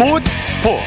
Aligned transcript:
스포츠 0.00 0.30
스포츠. 0.46 0.82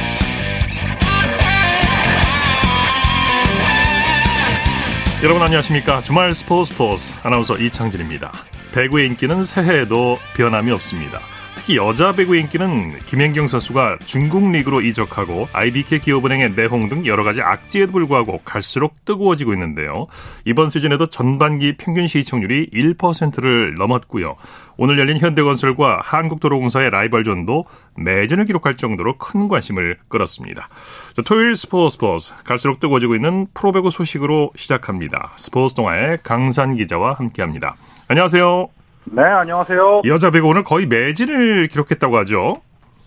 여러분 5.21 5.43
안녕하십니까? 5.43 6.01
주말 6.01 6.33
스포츠 6.33 6.73
스포츠. 6.73 7.13
아나운서 7.21 7.53
이창진입니다. 7.55 8.31
배구의 8.73 9.05
인기는 9.09 9.43
새해에도 9.43 10.17
변함이 10.35 10.71
없습니다 10.71 11.19
특히 11.63 11.77
여자 11.77 12.13
배구 12.13 12.35
인기는 12.35 12.99
김연경 13.05 13.47
선수가 13.47 13.99
중국 14.03 14.51
리그로 14.51 14.81
이적하고 14.81 15.47
IBK 15.53 15.99
기업은행의 15.99 16.55
내홍 16.57 16.89
등 16.89 17.05
여러 17.05 17.23
가지 17.23 17.41
악재에도 17.41 17.93
불구하고 17.93 18.41
갈수록 18.43 19.05
뜨거워지고 19.05 19.53
있는데요. 19.53 20.07
이번 20.43 20.69
시즌에도 20.69 21.05
전반기 21.05 21.77
평균 21.77 22.05
시청률이 22.05 22.69
1%를 22.71 23.75
넘었고요. 23.75 24.35
오늘 24.75 24.99
열린 24.99 25.17
현대건설과 25.17 26.01
한국도로공사의 26.03 26.89
라이벌전도 26.89 27.63
매진을 27.95 28.43
기록할 28.43 28.75
정도로 28.75 29.17
큰 29.17 29.47
관심을 29.47 29.99
끌었습니다. 30.09 30.67
자, 31.13 31.21
토요일 31.21 31.55
스포츠 31.55 31.93
스포츠 31.93 32.33
갈수록 32.43 32.81
뜨거워지고 32.81 33.15
있는 33.15 33.47
프로배구 33.53 33.89
소식으로 33.89 34.51
시작합니다. 34.57 35.31
스포츠 35.37 35.75
동아의 35.75 36.17
강산 36.23 36.75
기자와 36.75 37.13
함께합니다. 37.13 37.77
안녕하세요. 38.09 38.82
네, 39.05 39.21
안녕하세요. 39.23 40.01
여자 40.05 40.31
배구 40.31 40.47
오늘 40.47 40.63
거의 40.63 40.85
매진을 40.87 41.67
기록했다고 41.67 42.17
하죠. 42.17 42.55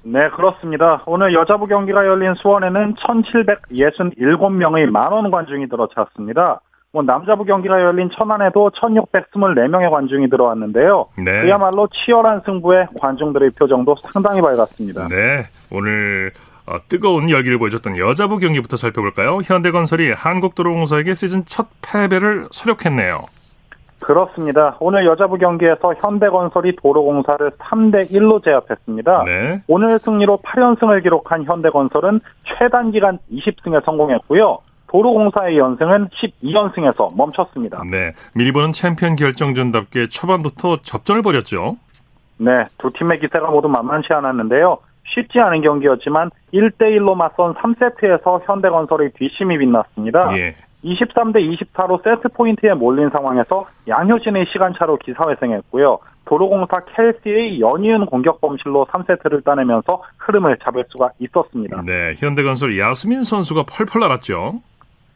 네, 0.04 0.28
그렇습니다. 0.30 1.02
오늘 1.06 1.34
여자부 1.34 1.66
경기가 1.66 2.06
열린 2.06 2.34
수원에는 2.34 2.94
1,767명의 2.94 4.86
만원 4.86 5.30
관중이 5.30 5.68
들어찼습니다. 5.68 6.60
뭐 6.92 7.02
남자부 7.02 7.44
경기가 7.44 7.80
열린 7.80 8.08
천안에도 8.16 8.70
1,624명의 8.70 9.90
관중이 9.90 10.30
들어왔는데요. 10.30 11.08
네. 11.18 11.42
그야말로 11.42 11.88
치열한 11.88 12.42
승부에 12.46 12.86
관중들의 13.00 13.50
표정도 13.50 13.96
상당히 14.12 14.40
밝았습니다. 14.40 15.08
네, 15.08 15.44
오늘 15.72 16.30
어, 16.66 16.76
뜨거운 16.88 17.28
열기를 17.28 17.58
보여줬던 17.58 17.98
여자부 17.98 18.38
경기부터 18.38 18.76
살펴볼까요? 18.76 19.40
현대건설이 19.44 20.12
한국도로공사에게 20.12 21.14
시즌 21.14 21.44
첫 21.44 21.66
패배를 21.82 22.46
서력했네요. 22.50 23.24
그렇습니다. 24.06 24.76
오늘 24.78 25.04
여자부 25.04 25.36
경기에서 25.36 25.94
현대건설이 25.98 26.76
도로공사를 26.76 27.50
3대 27.58 28.08
1로 28.12 28.42
제압했습니다. 28.44 29.24
네. 29.24 29.58
오늘 29.66 29.98
승리로 29.98 30.38
8연승을 30.44 31.02
기록한 31.02 31.42
현대건설은 31.42 32.20
최단 32.44 32.92
기간 32.92 33.18
20승에 33.32 33.84
성공했고요. 33.84 34.58
도로공사의 34.86 35.58
연승은 35.58 36.10
12연승에서 36.10 37.16
멈췄습니다. 37.16 37.82
네. 37.90 38.12
미리 38.32 38.52
보는 38.52 38.70
챔피언 38.70 39.16
결정전답게 39.16 40.08
초반부터 40.08 40.82
접전을 40.82 41.22
벌였죠. 41.22 41.76
네. 42.38 42.64
두 42.78 42.92
팀의 42.92 43.18
기세가 43.18 43.48
모두 43.48 43.66
만만치 43.66 44.12
않았는데요. 44.12 44.78
쉽지 45.08 45.40
않은 45.40 45.62
경기였지만 45.62 46.30
1대1로 46.54 47.16
맞선 47.16 47.54
3세트에서 47.54 48.42
현대건설의 48.44 49.12
뒷심이 49.16 49.58
빛났습니다. 49.58 50.38
예. 50.38 50.54
23대 50.84 51.36
24로 51.74 52.02
세트 52.02 52.28
포인트에 52.34 52.74
몰린 52.74 53.10
상황에서 53.10 53.66
양효진의 53.88 54.46
시간차로 54.52 54.98
기사회생했고요. 54.98 55.98
도로공사 56.26 56.80
켈시의 56.84 57.60
연이은 57.60 58.06
공격 58.06 58.40
범실로 58.40 58.86
3세트를 58.86 59.44
따내면서 59.44 60.02
흐름을 60.18 60.58
잡을 60.62 60.84
수가 60.88 61.10
있었습니다. 61.20 61.82
네, 61.82 62.12
현대건설 62.16 62.78
야스민 62.78 63.22
선수가 63.22 63.64
펄펄 63.64 64.00
날았죠. 64.00 64.60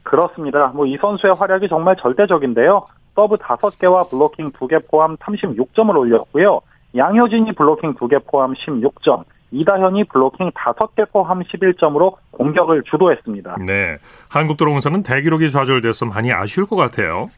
그렇습니다. 0.02 0.68
뭐 0.68 0.86
이 0.86 0.96
선수의 0.96 1.34
활약이 1.34 1.68
정말 1.68 1.96
절대적인데요. 1.96 2.82
서브 3.14 3.36
5개와 3.36 4.08
블로킹 4.08 4.52
2개 4.52 4.88
포함 4.88 5.16
36점을 5.16 5.94
올렸고요. 5.96 6.60
양효진이 6.96 7.52
블로킹 7.52 7.94
2개 7.94 8.24
포함 8.26 8.54
16점, 8.54 9.24
이다현이 9.52 10.04
블로킹 10.04 10.50
5개 10.52 11.10
포함 11.10 11.42
11점으로 11.42 12.16
공격을 12.30 12.82
주도했습니다. 12.84 13.56
네. 13.66 13.96
한국도로공사는 14.28 15.02
대기록이 15.02 15.50
좌절돼서 15.50 16.06
많이 16.06 16.32
아쉬울 16.32 16.66
것 16.66 16.76
같아요. 16.76 17.28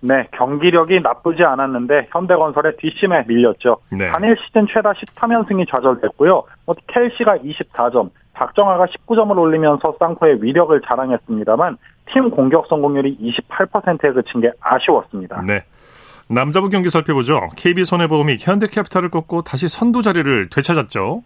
네, 0.00 0.28
경기력이 0.32 1.00
나쁘지 1.00 1.42
않았는데 1.44 2.08
현대건설의 2.10 2.76
뒷심에 2.76 3.24
밀렸죠. 3.26 3.78
네. 3.90 4.08
단일 4.08 4.36
시즌 4.44 4.66
최다 4.66 4.92
13연승이 4.92 5.66
좌절됐고요. 5.70 6.42
뭐 6.66 6.74
켈시가 6.88 7.38
24점, 7.38 8.10
박정아가 8.34 8.84
19점을 8.84 9.34
올리면서 9.38 9.96
쌍포의 9.98 10.42
위력을 10.42 10.78
자랑했습니다만 10.86 11.78
팀 12.12 12.30
공격 12.30 12.66
성공률이 12.66 13.16
28%에 13.48 14.12
그친 14.12 14.42
게 14.42 14.50
아쉬웠습니다. 14.60 15.40
네. 15.46 15.64
남자부 16.28 16.68
경기 16.68 16.90
살펴보죠. 16.90 17.40
KB손해보험이 17.56 18.36
현대캐피탈을 18.38 19.10
꺾고 19.10 19.42
다시 19.42 19.68
선두 19.68 20.02
자리를 20.02 20.48
되찾았죠. 20.50 21.22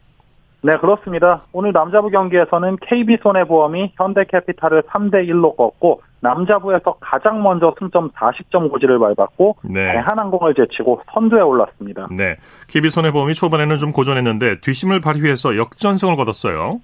네, 0.61 0.77
그렇습니다. 0.79 1.41
오늘 1.53 1.73
남자부 1.73 2.11
경기에서는 2.11 2.79
KB손해보험이 2.83 3.93
현대캐피탈을 3.97 4.83
3대1로 4.83 5.57
꺾고 5.57 6.03
남자부에서 6.21 6.97
가장 7.01 7.43
먼저 7.43 7.75
승점 7.79 8.11
40점 8.11 8.71
고지를 8.71 8.99
밟았고 8.99 9.57
네. 9.63 9.93
대한항공을 9.93 10.55
제치고 10.55 11.03
선두에 11.13 11.41
올랐습니다. 11.41 12.09
네, 12.11 12.37
KB손해보험이 12.69 13.35
초반에는 13.35 13.77
좀 13.77 13.93
고전했는데 13.93 14.61
뒷심을 14.61 15.01
발휘해서 15.01 15.57
역전승을 15.57 16.17
거뒀어요. 16.17 16.81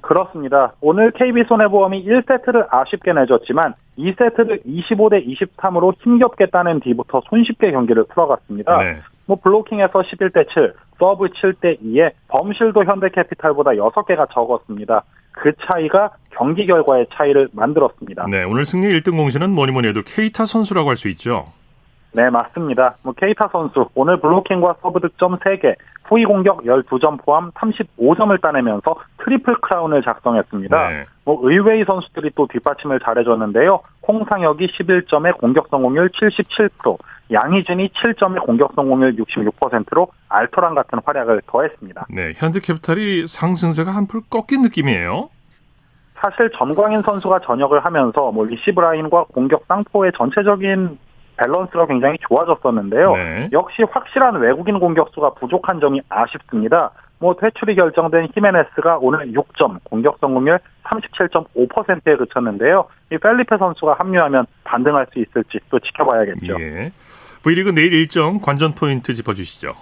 그렇습니다. 0.00 0.72
오늘 0.80 1.10
KB손해보험이 1.12 2.06
1세트를 2.06 2.66
아쉽게 2.70 3.12
내줬지만 3.12 3.74
2세트를 3.98 4.64
25대 4.66 5.26
23으로 5.26 5.94
힘겹게 6.00 6.46
따낸 6.46 6.80
뒤부터 6.80 7.22
손쉽게 7.28 7.70
경기를 7.72 8.04
풀어갔습니다. 8.04 8.76
네. 8.78 8.98
뭐 9.26 9.38
블로킹에서 9.42 10.00
11대 10.00 10.48
7, 10.52 10.74
서브 10.98 11.26
7대 11.28 11.80
2에 11.82 12.12
범실도 12.28 12.84
현대캐피탈보다 12.84 13.72
6개가 13.72 14.30
적었습니다. 14.32 15.02
그 15.32 15.52
차이가 15.66 16.10
경기 16.30 16.66
결과의 16.66 17.06
차이를 17.12 17.48
만들었습니다. 17.52 18.26
네, 18.30 18.44
오늘 18.44 18.64
승리 18.64 18.88
1등 18.88 19.16
공신은 19.16 19.50
뭐니 19.50 19.72
뭐니 19.72 19.88
해도 19.88 20.02
케이타 20.04 20.46
선수라고 20.46 20.88
할 20.90 20.96
수 20.96 21.08
있죠. 21.08 21.46
네, 22.12 22.30
맞습니다. 22.30 22.94
뭐 23.02 23.12
케이타 23.12 23.48
선수 23.50 23.88
오늘 23.94 24.20
블로킹과 24.20 24.76
서브 24.80 25.00
득점 25.00 25.38
3개, 25.38 25.74
후위 26.04 26.24
공격 26.24 26.62
12점 26.62 27.18
포함 27.24 27.50
35점을 27.50 28.40
따내면서 28.40 28.94
트리플 29.24 29.56
크라운을 29.60 30.02
작성했습니다. 30.02 30.88
네. 30.90 31.04
뭐 31.24 31.38
의외의 31.42 31.84
선수들이 31.86 32.32
또 32.34 32.46
뒷받침을 32.46 33.00
잘해줬는데요. 33.00 33.80
홍상혁이 34.06 34.66
11점에 34.68 35.36
공격 35.38 35.68
성공률 35.70 36.10
77%, 36.10 36.98
양희준이 37.32 37.88
7점의 37.88 38.44
공격 38.44 38.72
성공률 38.74 39.16
66%로 39.16 40.08
알토란 40.28 40.74
같은 40.74 40.98
활약을 41.04 41.42
더했습니다. 41.46 42.06
네, 42.10 42.32
현대캐피탈이 42.36 43.26
상승세가 43.26 43.90
한풀 43.90 44.20
꺾인 44.28 44.62
느낌이에요. 44.62 45.30
사실 46.16 46.50
전광인 46.56 47.02
선수가 47.02 47.40
전역을 47.40 47.84
하면서 47.84 48.30
뭐 48.30 48.44
리시브 48.44 48.80
라인과 48.80 49.24
공격 49.32 49.64
쌍포의 49.66 50.12
전체적인 50.16 50.98
밸런스가 51.36 51.86
굉장히 51.86 52.16
좋아졌었는데요. 52.28 53.12
네. 53.12 53.48
역시 53.52 53.82
확실한 53.90 54.36
외국인 54.36 54.78
공격수가 54.78 55.34
부족한 55.34 55.80
점이 55.80 56.00
아쉽습니다. 56.08 56.92
뭐 57.18 57.34
퇴출이 57.36 57.74
결정된 57.74 58.28
히메네스가 58.34 58.98
오늘 59.00 59.32
6점, 59.32 59.78
공격 59.84 60.18
성공률 60.20 60.58
37.5%에 60.84 62.16
그쳤는데요. 62.16 62.86
이 63.12 63.18
펠리페 63.18 63.56
선수가 63.56 63.96
합류하면 63.98 64.46
반등할 64.64 65.06
수 65.12 65.18
있을지 65.20 65.58
또 65.70 65.78
지켜봐야겠죠. 65.78 66.60
예. 66.60 66.92
V리그 67.42 67.70
내일 67.70 67.94
일정 67.94 68.40
관전 68.40 68.74
포인트 68.74 69.12
짚어주시죠. 69.12 69.74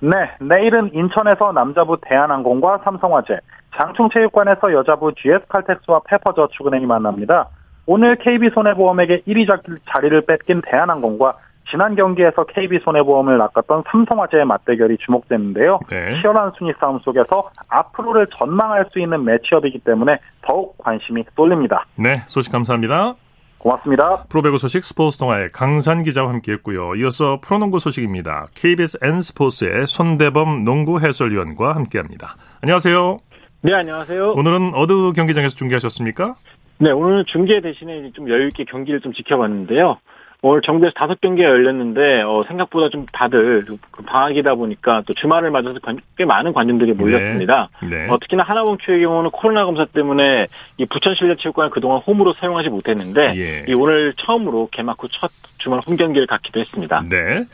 네, 0.00 0.30
내일은 0.40 0.90
인천에서 0.92 1.52
남자부 1.52 1.96
대한항공과 2.02 2.78
삼성화재, 2.84 3.34
장충체육관에서 3.78 4.72
여자부 4.72 5.12
GS칼텍스와 5.14 6.00
페퍼저축은행이 6.06 6.86
만납니다. 6.86 7.48
오늘 7.86 8.16
KB손해보험에게 8.16 9.22
1위 9.26 9.46
자리를 9.92 10.20
뺏긴 10.22 10.60
대한항공과 10.64 11.36
지난 11.70 11.94
경기에서 11.94 12.44
KB손해보험을 12.44 13.38
낚았던 13.38 13.84
삼성화재의 13.90 14.44
맞대결이 14.44 14.98
주목됐는데요. 14.98 15.80
네. 15.88 16.20
치열한 16.20 16.52
순위 16.58 16.72
싸움 16.78 16.98
속에서 17.00 17.50
앞으로를 17.68 18.26
전망할 18.28 18.86
수 18.92 18.98
있는 19.00 19.24
매치업이기 19.24 19.80
때문에 19.80 20.18
더욱 20.42 20.76
관심이 20.78 21.24
쏠립니다. 21.34 21.86
네, 21.96 22.22
소식 22.26 22.52
감사합니다. 22.52 23.14
고맙습니다. 23.58 24.24
프로배구 24.28 24.58
소식 24.58 24.84
스포츠 24.84 25.18
동아의 25.18 25.52
강산 25.52 26.02
기자와 26.02 26.30
함께했고요. 26.30 26.96
이어서 26.96 27.38
프로농구 27.40 27.78
소식입니다. 27.78 28.48
KBS 28.54 28.98
N스포츠의 29.02 29.86
손대범 29.86 30.64
농구 30.64 30.98
해설위원과 31.00 31.76
함께합니다. 31.76 32.34
안녕하세요. 32.60 33.18
네, 33.62 33.72
안녕하세요. 33.72 34.32
오늘은 34.32 34.72
어느 34.74 35.12
경기장에서 35.12 35.54
중계하셨습니까? 35.54 36.34
네, 36.78 36.90
오늘 36.90 37.24
중계 37.26 37.60
대신에 37.60 38.10
좀 38.10 38.28
여유 38.28 38.48
있게 38.48 38.64
경기를 38.64 39.00
좀 39.00 39.12
지켜봤는데요. 39.12 39.98
오늘 40.44 40.60
정부에서 40.60 40.92
다섯 40.96 41.20
경기가 41.20 41.48
열렸는데 41.48 42.22
어, 42.22 42.42
생각보다 42.48 42.88
좀 42.88 43.06
다들 43.12 43.64
그 43.92 44.02
방학이다 44.02 44.56
보니까 44.56 45.02
또 45.06 45.14
주말을 45.14 45.52
맞아서 45.52 45.78
꽤 46.18 46.24
많은 46.24 46.52
관중들이 46.52 46.94
몰렸습니다. 46.94 47.68
네. 47.80 47.88
네. 47.88 48.08
어, 48.10 48.18
특히나 48.18 48.42
하나봉추의 48.42 49.02
경우는 49.02 49.30
코로나 49.30 49.64
검사 49.64 49.84
때문에 49.84 50.48
이 50.78 50.86
부천 50.86 51.14
실내체육관을 51.14 51.70
그동안 51.70 52.00
홈으로 52.00 52.34
사용하지 52.34 52.70
못했는데 52.70 53.34
예. 53.36 53.64
이 53.68 53.74
오늘 53.74 54.14
처음으로 54.16 54.68
개막 54.72 54.96
후 55.00 55.08
첫 55.12 55.30
주말 55.58 55.80
홈 55.86 55.94
경기를 55.94 56.26
갖기도 56.26 56.58
했습니다. 56.58 57.04
네. 57.08 57.44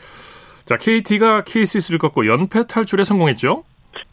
자 0.65 0.77
KT가 0.77 1.43
KCC를 1.43 1.99
꺾고 1.99 2.25
연패 2.25 2.65
탈출에 2.67 3.03
성공했죠. 3.03 3.63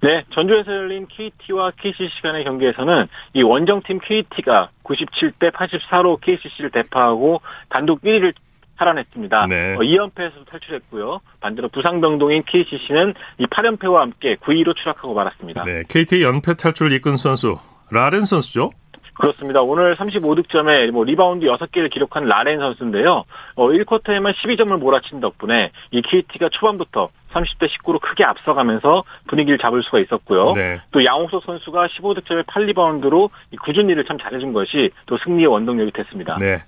네, 0.03 0.25
전주에서 0.31 0.71
열린 0.73 1.07
KT와 1.09 1.73
KCC 1.81 2.23
간의 2.23 2.45
경기에서는 2.45 3.07
이 3.35 3.43
원정팀 3.43 4.01
KT가 4.03 4.69
97대 4.85 5.51
84로 5.53 6.21
KCC를 6.21 6.71
대파하고 6.71 7.41
단독 7.71 8.03
1위를 8.03 8.35
살아냈습니다. 8.79 9.47
네. 9.47 9.75
어, 9.75 9.79
2연패에서 9.79 10.47
탈출했고요. 10.49 11.21
반대로 11.41 11.69
부상병동인 11.69 12.45
KCC는 12.47 13.15
이 13.39 13.47
8연패와 13.47 13.95
함께 14.01 14.37
9위로 14.37 14.77
추락하고 14.77 15.15
말았습니다. 15.15 15.65
네, 15.65 15.83
KT 15.89 16.23
연패 16.23 16.55
탈출을 16.55 16.93
이끈 16.93 17.17
선수 17.17 17.59
라렌 17.91 18.23
선수죠? 18.23 18.71
그렇습니다. 19.19 19.63
오늘 19.63 19.97
35득점에 19.97 20.91
뭐 20.91 21.05
리바운드 21.05 21.47
6개를 21.47 21.91
기록한 21.91 22.27
라렌 22.27 22.59
선수인데요. 22.59 23.25
어, 23.55 23.69
1쿼터에만 23.69 24.35
12점을 24.35 24.79
몰아친 24.79 25.21
덕분에 25.21 25.71
이 25.91 26.03
KT가 26.03 26.51
초반부터 26.51 27.09
30대 27.33 27.69
19로 27.69 28.01
크게 28.01 28.25
앞서가면서 28.25 29.05
분위기를 29.27 29.59
잡을 29.59 29.83
수가 29.83 30.01
있었고요. 30.01 30.53
네. 30.53 30.81
또 30.91 31.05
양홍석 31.05 31.45
선수가 31.45 31.89
15득점에 31.89 32.45
8리바운드로 32.47 33.31
꾸준히를 33.63 34.05
참 34.05 34.19
잘해준 34.19 34.53
것이 34.53 34.91
또 35.07 35.17
승리의 35.19 35.47
원동력이 35.47 35.93
됐습니다. 35.93 36.37
네. 36.39 36.63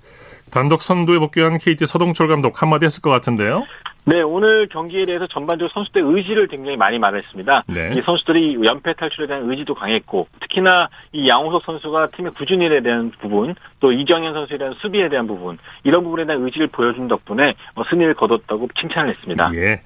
단독 0.51 0.81
선두에 0.81 1.19
복귀한 1.19 1.57
KT 1.57 1.85
서동철 1.85 2.27
감독 2.27 2.61
한마디 2.61 2.85
했을 2.85 3.01
것 3.01 3.09
같은데요. 3.09 3.65
네, 4.05 4.21
오늘 4.21 4.67
경기에 4.67 5.05
대해서 5.05 5.27
전반적으로 5.27 5.71
선수들 5.73 6.01
의지를 6.03 6.47
굉장히 6.47 6.77
많이 6.77 6.97
말했습니다. 6.97 7.65
네. 7.67 7.95
이 7.95 8.01
선수들이 8.03 8.57
연패 8.63 8.93
탈출에 8.93 9.27
대한 9.27 9.49
의지도 9.49 9.75
강했고, 9.75 10.27
특히나 10.39 10.89
이 11.11 11.27
양호석 11.27 11.63
선수가 11.63 12.07
팀의 12.15 12.31
구준일에 12.33 12.81
대한 12.81 13.11
부분, 13.21 13.55
또 13.79 13.91
이정현 13.91 14.33
선수에 14.33 14.57
대한 14.57 14.73
수비에 14.79 15.09
대한 15.09 15.27
부분, 15.27 15.57
이런 15.83 16.03
부분에 16.03 16.25
대한 16.25 16.43
의지를 16.43 16.67
보여준 16.67 17.07
덕분에 17.07 17.53
뭐 17.75 17.83
승리를 17.89 18.13
거뒀다고 18.15 18.69
칭찬을 18.79 19.13
했습니다. 19.15 19.51
예. 19.55 19.81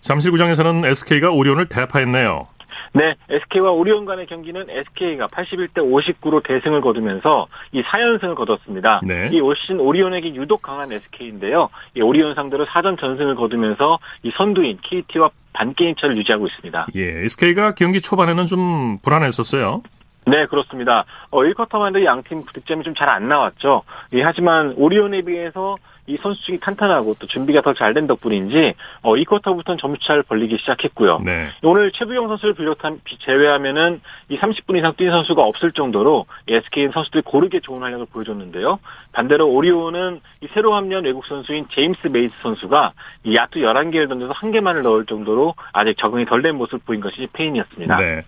잠실구장에서는 0.00 0.84
SK가 0.86 1.30
오리온을 1.30 1.68
대파했네요. 1.68 2.48
네, 2.92 3.14
SK와 3.28 3.70
오리온 3.72 4.04
간의 4.04 4.26
경기는 4.26 4.66
SK가 4.68 5.28
81대 5.28 5.76
59로 5.78 6.42
대승을 6.42 6.80
거두면서 6.80 7.46
이 7.72 7.82
4연승을 7.82 8.34
거뒀습니다. 8.34 9.00
네. 9.04 9.28
이올 9.32 9.56
시즌 9.56 9.80
오리온에게 9.80 10.34
유독 10.34 10.62
강한 10.62 10.90
SK인데요. 10.92 11.68
이 11.96 12.00
오리온 12.00 12.34
상대로 12.34 12.64
4전 12.66 12.98
전승을 12.98 13.34
거두면서 13.36 13.98
이 14.22 14.30
선두인 14.36 14.78
KT와 14.82 15.30
반게임 15.52 15.94
차를 15.96 16.16
유지하고 16.16 16.46
있습니다. 16.46 16.86
예, 16.96 17.24
SK가 17.24 17.74
경기 17.74 18.00
초반에는 18.00 18.46
좀 18.46 18.98
불안했었어요. 19.02 19.82
네, 20.26 20.46
그렇습니다. 20.46 21.04
어, 21.30 21.40
1쿼터만 21.40 21.92
도 21.92 22.04
양팀 22.04 22.44
득점이 22.52 22.84
좀 22.84 22.94
잘 22.94 23.08
안 23.08 23.24
나왔죠. 23.24 23.82
예, 24.12 24.22
하지만 24.22 24.74
오리온에 24.76 25.22
비해서 25.22 25.76
이 26.10 26.16
선수층이 26.16 26.58
탄탄하고 26.58 27.14
또 27.20 27.26
준비가 27.26 27.60
더 27.62 27.72
잘 27.72 27.94
된 27.94 28.06
덕분인지 28.06 28.74
어, 29.02 29.14
2쿼터부터는 29.14 29.78
점수차를 29.78 30.22
벌리기 30.24 30.58
시작했고요. 30.58 31.20
네. 31.24 31.48
오늘 31.62 31.92
최부경 31.92 32.28
선수를 32.28 32.54
비롯한 32.54 33.00
제외하면은 33.20 34.00
이 34.28 34.36
30분 34.38 34.76
이상 34.76 34.94
뛴 34.96 35.10
선수가 35.10 35.42
없을 35.42 35.72
정도로 35.72 36.26
SK 36.48 36.90
선수들이 36.92 37.22
고르게 37.22 37.60
좋은 37.60 37.82
활약을 37.82 38.06
보여줬는데요. 38.12 38.78
반대로 39.12 39.48
오리온은 39.48 40.20
이 40.40 40.48
새로 40.54 40.74
합류한 40.74 41.04
외국 41.04 41.24
선수인 41.26 41.66
제임스 41.70 42.08
메이스 42.08 42.34
선수가 42.42 42.92
이 43.24 43.34
야투 43.36 43.60
11개를 43.60 44.08
던져서 44.08 44.32
한 44.34 44.52
개만을 44.52 44.82
넣을 44.82 45.06
정도로 45.06 45.54
아직 45.72 45.96
적응이 45.98 46.26
덜 46.26 46.42
된 46.42 46.56
모습을 46.56 46.80
보인 46.84 47.00
것이 47.00 47.26
패인이었습니다. 47.32 47.96
네. 47.96 48.22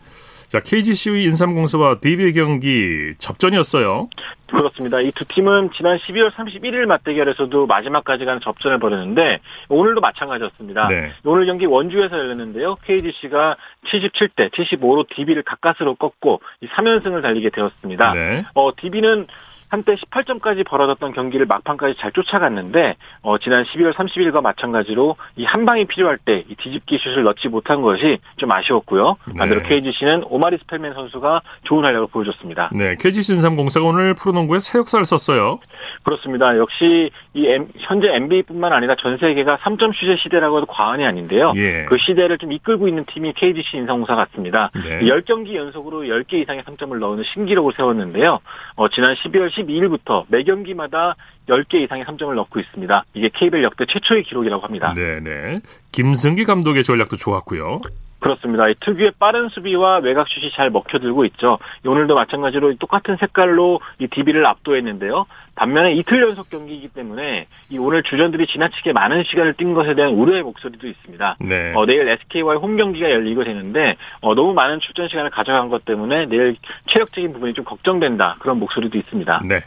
자, 0.52 0.60
KGC의 0.60 1.24
인삼공사와 1.24 2.00
DB의 2.00 2.34
경기 2.34 3.14
접전이었어요. 3.16 4.10
그렇습니다. 4.50 5.00
이 5.00 5.10
두 5.12 5.24
팀은 5.24 5.70
지난 5.74 5.96
12월 5.96 6.30
31일 6.30 6.84
맞대결에서도 6.84 7.66
마지막까지 7.66 8.26
가는 8.26 8.38
접전을 8.42 8.78
벌였는데 8.78 9.38
오늘도 9.70 10.02
마찬가지였습니다. 10.02 10.88
네. 10.88 11.12
오늘 11.24 11.46
경기 11.46 11.64
원주에서 11.64 12.18
열렸는데요. 12.18 12.76
KGC가 12.84 13.56
77대 13.86 14.50
75로 14.52 15.06
DB를 15.08 15.42
가까스로 15.42 15.94
꺾고 15.94 16.42
3연승을 16.62 17.22
달리게 17.22 17.48
되었습니다. 17.48 18.12
네. 18.12 18.44
어, 18.52 18.72
DB는 18.76 19.28
한때 19.72 19.94
18점까지 19.94 20.66
벌어졌던 20.66 21.12
경기를 21.12 21.46
막판까지 21.46 21.94
잘 21.98 22.12
쫓아갔는데 22.12 22.96
어, 23.22 23.38
지난 23.38 23.64
12월 23.64 23.94
30일과 23.94 24.42
마찬가지로 24.42 25.16
이 25.36 25.44
한 25.46 25.64
방이 25.66 25.86
필요할 25.86 26.18
때 26.18 26.44
이 26.48 26.54
뒤집기 26.56 26.98
슛을 26.98 27.22
넣지 27.24 27.48
못한 27.48 27.80
것이 27.82 28.18
좀 28.36 28.52
아쉬웠고요. 28.52 29.16
반대로 29.38 29.62
네. 29.62 29.68
KGC는 29.68 30.24
오마리 30.28 30.58
스펠맨 30.58 30.92
선수가 30.94 31.40
좋은 31.64 31.84
활약을 31.84 32.08
보여줬습니다. 32.08 32.70
네, 32.74 32.94
KGC 32.98 33.32
인삼공사가 33.34 33.86
오늘 33.86 34.14
프로농구에 34.14 34.58
새 34.60 34.78
역사를 34.78 35.02
썼어요. 35.04 35.58
그렇습니다. 36.02 36.56
역시 36.58 37.10
이 37.34 37.46
M, 37.46 37.68
현재 37.78 38.08
NBA뿐만 38.14 38.72
아니라 38.72 38.94
전 38.96 39.16
세계가 39.18 39.58
3점 39.58 39.94
슛의 39.94 40.18
시대라고 40.18 40.58
해도 40.58 40.66
과언이 40.66 41.04
아닌데요. 41.06 41.52
예. 41.56 41.84
그 41.88 41.96
시대를 41.98 42.38
좀 42.38 42.52
이끌고 42.52 42.88
있는 42.88 43.04
팀이 43.06 43.32
KGC 43.34 43.76
인삼공사 43.78 44.14
같습니다. 44.16 44.70
네. 44.74 45.00
10경기 45.00 45.54
연속으로 45.54 46.02
10개 46.02 46.34
이상의 46.34 46.62
3점을 46.64 46.98
넣는 46.98 47.24
신기록을 47.34 47.72
세웠는데요. 47.76 48.40
어, 48.76 48.88
지난 48.88 49.14
12월 49.14 49.50
12일부터 49.66 50.24
매 50.28 50.42
경기마다 50.42 51.16
10개 51.48 51.74
이상의 51.82 52.04
3점을 52.04 52.34
넣고 52.34 52.60
있습니다. 52.60 53.04
이게 53.14 53.30
KBL 53.32 53.64
역대 53.64 53.84
최초의 53.86 54.24
기록이라고 54.24 54.64
합니다. 54.64 54.94
네네. 54.94 55.60
김승기 55.92 56.44
감독의 56.44 56.84
전략도 56.84 57.16
좋았고요. 57.16 57.80
그렇습니다. 58.22 58.68
이 58.68 58.74
특유의 58.80 59.12
빠른 59.18 59.48
수비와 59.50 59.98
외곽 59.98 60.28
슛이 60.28 60.52
잘 60.52 60.70
먹혀들고 60.70 61.24
있죠. 61.26 61.58
오늘도 61.84 62.14
마찬가지로 62.14 62.74
똑같은 62.76 63.16
색깔로 63.18 63.80
이 63.98 64.06
DB를 64.06 64.46
압도했는데요. 64.46 65.26
반면에 65.54 65.92
이틀 65.92 66.22
연속 66.22 66.48
경기이기 66.48 66.88
때문에 66.88 67.46
이 67.68 67.78
오늘 67.78 68.02
주전들이 68.02 68.46
지나치게 68.46 68.92
많은 68.92 69.24
시간을 69.24 69.54
뛴 69.54 69.74
것에 69.74 69.94
대한 69.94 70.14
우려의 70.14 70.42
목소리도 70.44 70.86
있습니다. 70.86 71.36
네. 71.40 71.72
어, 71.74 71.84
내일 71.84 72.08
SK와의 72.08 72.58
홈 72.58 72.76
경기가 72.76 73.10
열리고 73.10 73.44
되는데 73.44 73.96
어, 74.20 74.34
너무 74.34 74.54
많은 74.54 74.80
출전 74.80 75.08
시간을 75.08 75.30
가져간 75.30 75.68
것 75.68 75.84
때문에 75.84 76.26
내일 76.26 76.56
체력적인 76.88 77.32
부분이 77.34 77.52
좀 77.54 77.64
걱정된다 77.64 78.36
그런 78.38 78.58
목소리도 78.58 78.96
있습니다. 78.96 79.42
네. 79.44 79.60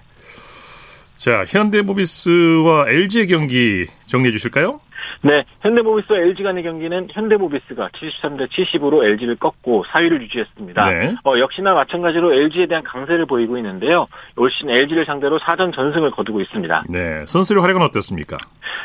자 1.18 1.44
현대모비스와 1.48 2.90
LG의 2.90 3.28
경기 3.28 3.86
정리해 4.08 4.32
주실까요? 4.32 4.80
네, 5.22 5.44
현대모비스와 5.62 6.20
LG 6.20 6.44
간의 6.44 6.64
경기는 6.64 7.08
현대모비스가 7.12 7.90
73대 7.90 8.48
70으로 8.50 9.04
LG를 9.04 9.36
꺾고 9.36 9.84
4위를 9.86 10.22
유지했습니다. 10.22 10.90
네. 10.90 11.16
어, 11.26 11.38
역시나 11.38 11.74
마찬가지로 11.74 12.34
LG에 12.34 12.66
대한 12.68 12.84
강세를 12.84 13.26
보이고 13.26 13.58
있는데요. 13.58 14.06
올 14.38 14.50
시즌 14.52 14.70
LG를 14.70 15.06
상대로 15.06 15.38
4전 15.40 15.74
전승을 15.74 16.12
거두고 16.12 16.42
있습니다. 16.42 16.84
네, 16.90 17.26
선수의 17.28 17.60
활약은 17.62 17.82
어떻습니까? 17.82 18.38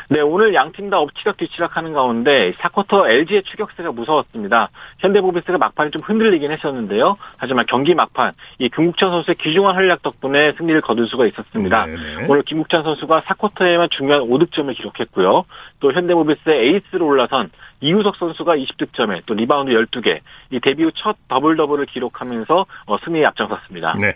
네, 0.09 0.19
오늘 0.21 0.53
양 0.53 0.71
팀 0.71 0.89
다 0.91 0.99
엎치락 0.99 1.37
뒤치락 1.37 1.77
하는 1.77 1.93
가운데 1.93 2.51
4쿼터 2.59 3.07
LG의 3.09 3.43
추격세가 3.43 3.91
무서웠습니다. 3.93 4.69
현대모비스가 4.99 5.57
막판에 5.57 5.89
좀 5.91 6.01
흔들리긴 6.01 6.51
했었는데요. 6.51 7.17
하지만 7.37 7.65
경기 7.67 7.93
막판 7.95 8.33
이 8.59 8.69
김국찬 8.69 9.09
선수의 9.11 9.35
귀중한 9.35 9.75
활약 9.75 10.01
덕분에 10.01 10.53
승리를 10.57 10.81
거둘 10.81 11.07
수가 11.07 11.25
있었습니다. 11.27 11.85
네네. 11.85 11.97
네. 12.17 12.25
오늘 12.29 12.41
김국찬 12.43 12.83
선수가 12.83 13.21
4쿼터에만 13.21 13.89
중요한 13.91 14.23
5득점을 14.23 14.75
기록했고요. 14.75 15.45
또 15.79 15.91
현대 15.93 16.10
모비스의 16.13 16.67
에이스로 16.75 17.05
올라선 17.05 17.49
이우석 17.81 18.15
선수가 18.15 18.55
20득점에 18.57 19.23
또 19.25 19.33
리바운드 19.33 19.71
12개, 19.71 20.19
이 20.51 20.59
데뷔 20.59 20.83
후 20.83 20.91
첫 20.95 21.15
더블 21.27 21.55
더블을 21.57 21.85
기록하면서 21.87 22.65
어, 22.85 22.97
승리에 23.03 23.25
앞장섰습니다. 23.25 23.95
네. 23.99 24.15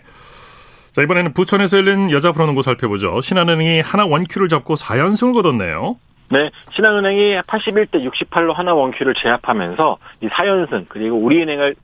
자, 0.92 1.02
이번에는 1.02 1.32
부천에서 1.34 1.78
열린 1.78 2.10
여자 2.10 2.32
프로농구 2.32 2.62
살펴보죠. 2.62 3.20
신한은행이 3.20 3.80
하나 3.80 4.06
원큐를 4.06 4.48
잡고 4.48 4.74
4연승을 4.74 5.34
거뒀네요. 5.34 5.96
네, 6.30 6.50
신한은행이 6.74 7.36
81대 7.42 8.08
68로 8.10 8.52
하나 8.54 8.72
원큐를 8.74 9.14
제압하면서 9.14 9.98
이 10.22 10.28
4연승 10.28 10.86
그리고 10.88 11.16
우리은행을 11.18 11.74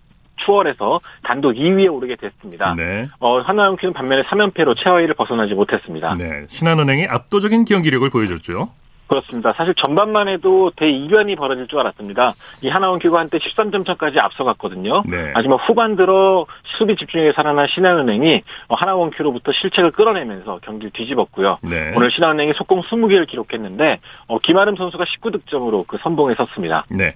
추월해서 0.45 0.99
단독 1.23 1.53
2위에 1.53 1.93
오르게 1.93 2.17
됐습니다. 2.17 2.75
네. 2.75 3.09
어, 3.21 3.39
하나원큐는 3.41 3.93
반면에 3.93 4.23
3연패로 4.23 4.77
최하위를 4.83 5.15
벗어나지 5.15 5.55
못했습니다. 5.55 6.15
네, 6.17 6.45
신한은행이 6.49 7.07
압도적인 7.09 7.65
경기력을 7.67 8.09
보여줬죠. 8.11 8.71
그렇습니다. 9.13 9.53
사실 9.53 9.75
전반만 9.75 10.29
해도 10.29 10.73
대이변이 10.75 11.37
벌어질 11.37 11.67
줄 11.67 11.79
알았습니다. 11.81 12.33
이 12.63 12.69
하나원 12.69 12.99
큐가 12.99 13.21
한때 13.21 13.39
13점 13.39 13.87
차까지 13.87 14.19
앞서갔거든요. 14.19 15.03
네. 15.07 15.33
하지만 15.35 15.59
후반 15.59 15.97
들어 15.97 16.47
수비 16.79 16.97
집중에 16.97 17.33
살아난 17.33 17.67
신한은행이 17.69 18.43
하나원 18.71 19.11
큐로부터 19.11 19.53
실책을 19.53 19.91
끌어내면서 19.91 20.61
경기를 20.63 20.91
뒤집었고요. 20.95 21.59
네. 21.63 21.93
오늘 21.95 22.11
신한은행이 22.11 22.55
속공 22.55 22.81
20개를 22.81 23.27
기록했는데 23.29 24.01
어, 24.29 24.39
김아름 24.39 24.77
선수가 24.77 25.05
19득점으로 25.05 25.87
그 25.87 25.99
선봉에 26.03 26.35
섰습니다. 26.35 26.87
네. 26.89 27.15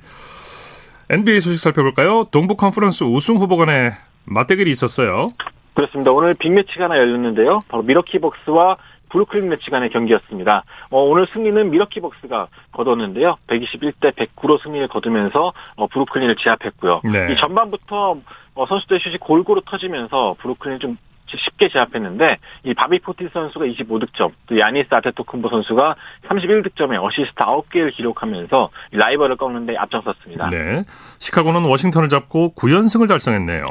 NBA 1.08 1.40
소식 1.40 1.58
살펴볼까요? 1.60 2.24
동부 2.30 2.56
컨퍼런스 2.56 3.04
우승 3.04 3.36
후보 3.36 3.56
간의 3.56 3.92
맞대결이 4.26 4.70
있었어요. 4.70 5.28
그렇습니다. 5.72 6.10
오늘 6.10 6.34
빅매치가 6.34 6.84
하나 6.84 6.98
열렸는데요. 6.98 7.60
바로 7.68 7.82
밀워키 7.82 8.18
벅스와 8.18 8.78
브루클린 9.08 9.48
네츠 9.48 9.70
간의 9.70 9.90
경기였습니다. 9.90 10.64
어, 10.90 11.02
오늘 11.02 11.26
승리는 11.32 11.70
밀워키 11.70 12.00
벅스가 12.00 12.48
거뒀는데요. 12.72 13.36
121대 13.46 14.12
109로 14.12 14.62
승리를 14.62 14.88
거두면서 14.88 15.52
어, 15.76 15.86
브루클린을 15.86 16.36
제압했고요. 16.36 17.02
네. 17.04 17.32
이 17.32 17.36
전반부터 17.36 18.18
어, 18.54 18.66
선수들의 18.66 19.00
슛이 19.00 19.18
골고루 19.18 19.62
터지면서 19.66 20.36
브루클린을 20.40 20.78
좀 20.78 20.96
쉽게 21.28 21.68
제압했는데 21.68 22.38
이 22.64 22.74
바비 22.74 23.00
포티스 23.00 23.30
선수가 23.32 23.66
25득점, 23.66 24.32
또 24.46 24.58
야니스 24.58 24.88
아테토쿤보 24.90 25.48
선수가 25.48 25.96
31득점에 26.28 27.02
어시스트 27.02 27.34
9개를 27.34 27.92
기록하면서 27.92 28.70
라이벌을 28.92 29.36
꺾는데 29.36 29.76
앞장섰습니다. 29.76 30.50
네. 30.50 30.84
시카고는 31.18 31.64
워싱턴을 31.64 32.08
잡고 32.08 32.54
9연승을 32.54 33.08
달성했네요. 33.08 33.66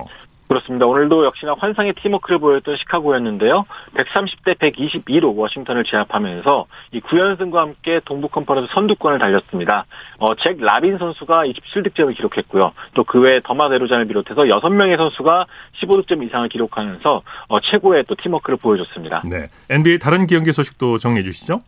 그렇습니다. 0.47 0.85
오늘도 0.85 1.25
역시나 1.25 1.55
환상의 1.57 1.93
팀워크를 1.93 2.37
보였던 2.37 2.77
시카고였는데요. 2.77 3.65
130대 3.95 4.59
122로 4.59 5.35
워싱턴을 5.35 5.83
제압하면서 5.85 6.67
이 6.91 6.99
9연승과 7.01 7.55
함께 7.55 7.99
동부 8.05 8.27
컨퍼런스 8.29 8.71
선두권을 8.73 9.17
달렸습니다. 9.19 9.85
어, 10.19 10.35
잭 10.35 10.57
라빈 10.59 10.97
선수가 10.99 11.45
27득점을 11.45 12.15
기록했고요. 12.15 12.71
또 12.93 13.05
그 13.05 13.21
외에 13.21 13.39
더마 13.39 13.69
데로잔을 13.69 14.07
비롯해서 14.07 14.41
6명의 14.41 14.97
선수가 14.97 15.45
15득점 15.79 16.21
이상을 16.23 16.49
기록하면서 16.49 17.21
어, 17.47 17.59
최고의 17.61 18.03
또 18.07 18.15
팀워크를 18.15 18.57
보여줬습니다. 18.57 19.23
네. 19.29 19.47
NBA 19.69 19.99
다른 19.99 20.27
경기 20.27 20.51
소식도 20.51 20.97
정리해 20.97 21.23
주시죠. 21.23 21.61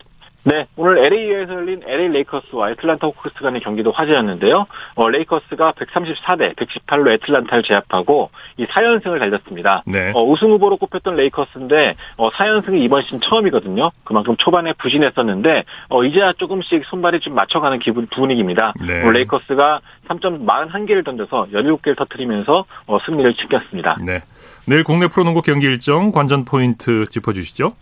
네, 0.44 0.66
오늘 0.76 0.98
LA에서 0.98 1.52
열린 1.54 1.82
LA 1.84 2.08
레이커스와 2.08 2.70
애틀란타 2.70 3.06
호크스 3.08 3.34
간의 3.40 3.60
경기도 3.60 3.90
화제였는데요. 3.90 4.66
어, 4.94 5.08
레이커스가 5.08 5.72
134대 5.72 6.54
118로 6.54 7.10
애틀란타를 7.12 7.64
제압하고 7.64 8.30
이 8.56 8.64
4연승을 8.66 9.18
달렸습니다. 9.18 9.82
네. 9.86 10.12
어, 10.14 10.22
우승 10.22 10.50
후보로 10.52 10.76
꼽혔던 10.76 11.16
레이커스인데 11.16 11.96
어, 12.16 12.30
4연승이 12.30 12.80
이번 12.82 13.02
시즌 13.02 13.20
처음이거든요. 13.20 13.90
그만큼 14.04 14.36
초반에 14.38 14.72
부진했었는데 14.74 15.64
어, 15.88 16.04
이제야 16.04 16.32
조금씩 16.32 16.84
손발이 16.86 17.20
좀 17.20 17.34
맞춰가는 17.34 17.78
기분 17.80 18.06
분위기입니다. 18.06 18.74
네. 18.80 19.02
오늘 19.02 19.14
레이커스가 19.14 19.80
3점 20.08 20.46
41개를 20.46 21.04
던져서 21.04 21.48
17개를 21.52 21.96
터뜨리면서 21.96 22.64
어, 22.86 22.98
승리를 23.04 23.34
챙겼습니다. 23.34 23.98
네. 24.04 24.22
내일 24.68 24.84
국내 24.84 25.08
프로농구 25.08 25.40
경기 25.42 25.66
일정 25.66 26.12
관전 26.12 26.44
포인트 26.44 27.06
짚어주시죠. 27.08 27.72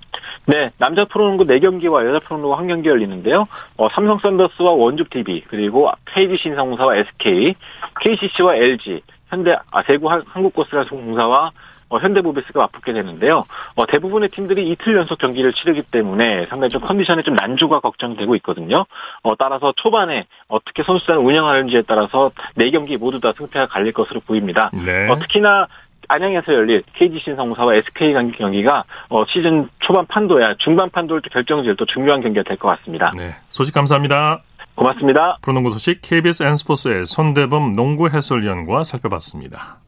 네, 0.47 0.71
남자 0.79 1.05
프로농구 1.05 1.45
4경기와 1.45 2.07
여자 2.07 2.21
프로농구 2.21 2.46
1경기 2.55 2.87
열리는데요. 2.87 3.45
어, 3.77 3.89
삼성 3.91 4.19
썬더스와 4.19 4.73
원주 4.73 5.05
TV, 5.11 5.45
그리고 5.49 5.91
KG 6.07 6.37
신성공사와 6.39 6.97
SK, 6.97 7.55
KCC와 8.01 8.57
LG, 8.57 9.03
현대 9.29 9.57
아, 9.73 9.83
대구 9.83 10.09
한국고스라스 10.11 10.91
공사와 10.91 11.53
어, 11.89 11.99
현대모비스가 11.99 12.61
맞붙게 12.61 12.93
되는데요. 12.93 13.45
어, 13.77 13.87
대부분의 13.87 14.31
팀들이 14.31 14.69
이틀 14.71 14.97
연속 14.97 15.19
경기를 15.19 15.53
치르기 15.53 15.83
때문에 15.83 16.47
상당히 16.47 16.71
좀 16.71 16.81
컨디션에 16.83 17.23
좀 17.23 17.35
난조가 17.35 17.81
걱정되고 17.81 18.35
있거든요. 18.37 18.87
어, 19.23 19.37
따라서 19.37 19.73
초반에 19.77 20.27
어떻게 20.49 20.83
선수단을 20.83 21.23
운영하는지에 21.23 21.83
따라서 21.87 22.33
4경기 22.57 22.99
모두 22.99 23.21
다 23.21 23.33
승패가 23.33 23.67
갈릴 23.67 23.93
것으로 23.93 24.21
보입니다. 24.21 24.71
네. 24.73 25.09
어, 25.09 25.17
특히나 25.17 25.69
안양에서 26.09 26.53
열릴 26.55 26.83
KG 26.95 27.21
신성사와 27.25 27.75
SK 27.77 28.15
경기가 28.39 28.85
어, 29.09 29.25
시즌 29.27 29.69
초반 29.81 30.07
판도야 30.07 30.55
중반 30.59 30.91
판도를 30.91 31.23
또 31.23 31.31
결정질 31.31 31.77
또 31.77 31.85
중요한 31.87 32.21
경기가 32.23 32.43
될 32.43 32.57
것 32.57 32.69
같습니다. 32.79 33.11
네. 33.17 33.35
소식 33.49 33.75
감사합니다. 33.75 34.43
고맙습니다. 34.75 35.39
프로농구 35.43 35.71
소식 35.71 36.01
KBS 36.03 36.43
N스포츠의 36.43 37.07
손대범 37.07 37.75
농구 37.75 38.09
해설위원과 38.09 38.85
살펴봤습니다. 38.85 39.79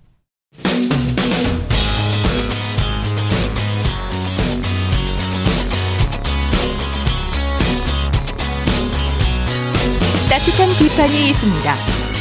따뜻한 10.31 10.69
비판이 10.79 11.31
있습니다. 11.31 11.75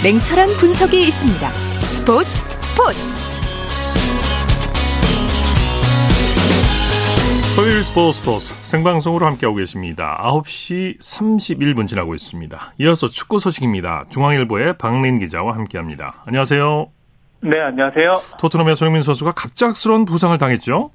냉철한 0.03 0.47
분석이 0.59 0.99
있습니다. 0.99 1.53
스포츠 1.53 2.29
스포츠 2.63 3.26
토요일 7.67 7.83
스포츠 7.83 8.19
스포츠 8.19 8.53
생방송으로 8.63 9.25
함께하고 9.25 9.57
계십니다. 9.57 10.17
9시 10.23 10.99
31분 10.99 11.85
지나고 11.85 12.15
있습니다. 12.15 12.75
이어서 12.79 13.09
축구 13.09 13.39
소식입니다. 13.39 14.05
중앙일보의 14.07 14.77
박린 14.77 15.19
기자와 15.19 15.53
함께합니다. 15.53 16.23
안녕하세요. 16.25 16.87
네, 17.41 17.59
안녕하세요. 17.59 18.21
토트넘의 18.39 18.77
손흥민 18.77 19.01
선수가 19.01 19.33
갑작스러운 19.33 20.05
부상을 20.05 20.37
당했죠? 20.37 20.91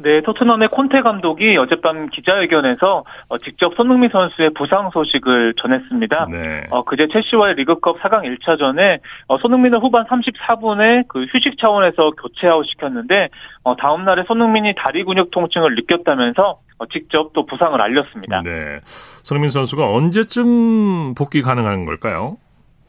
네, 0.00 0.20
토트넘의 0.20 0.68
콘테 0.68 1.02
감독이 1.02 1.56
어젯밤 1.56 2.08
기자회견에서 2.10 3.04
어, 3.28 3.38
직접 3.38 3.74
손흥민 3.74 4.10
선수의 4.10 4.50
부상 4.54 4.90
소식을 4.90 5.54
전했습니다. 5.56 6.28
네. 6.30 6.66
어, 6.70 6.84
그제 6.84 7.08
첼시와의 7.08 7.56
리그컵 7.56 8.00
4강 8.00 8.22
1차전에 8.22 9.00
어, 9.26 9.38
손흥민을 9.38 9.80
후반 9.80 10.04
34분에 10.06 11.08
그 11.08 11.24
휴식 11.24 11.58
차원에서 11.58 12.12
교체 12.12 12.46
아웃 12.46 12.64
시켰는데 12.66 13.28
어, 13.64 13.74
다음 13.74 14.04
날에 14.04 14.22
손흥민이 14.22 14.74
다리 14.76 15.02
근육 15.02 15.32
통증을 15.32 15.74
느꼈다면서 15.74 16.60
어, 16.78 16.86
직접 16.86 17.32
또 17.32 17.44
부상을 17.44 17.80
알렸습니다. 17.80 18.42
네. 18.42 18.78
손흥민 19.24 19.50
선수가 19.50 19.90
언제쯤 19.90 21.14
복귀 21.14 21.42
가능한 21.42 21.86
걸까요? 21.86 22.36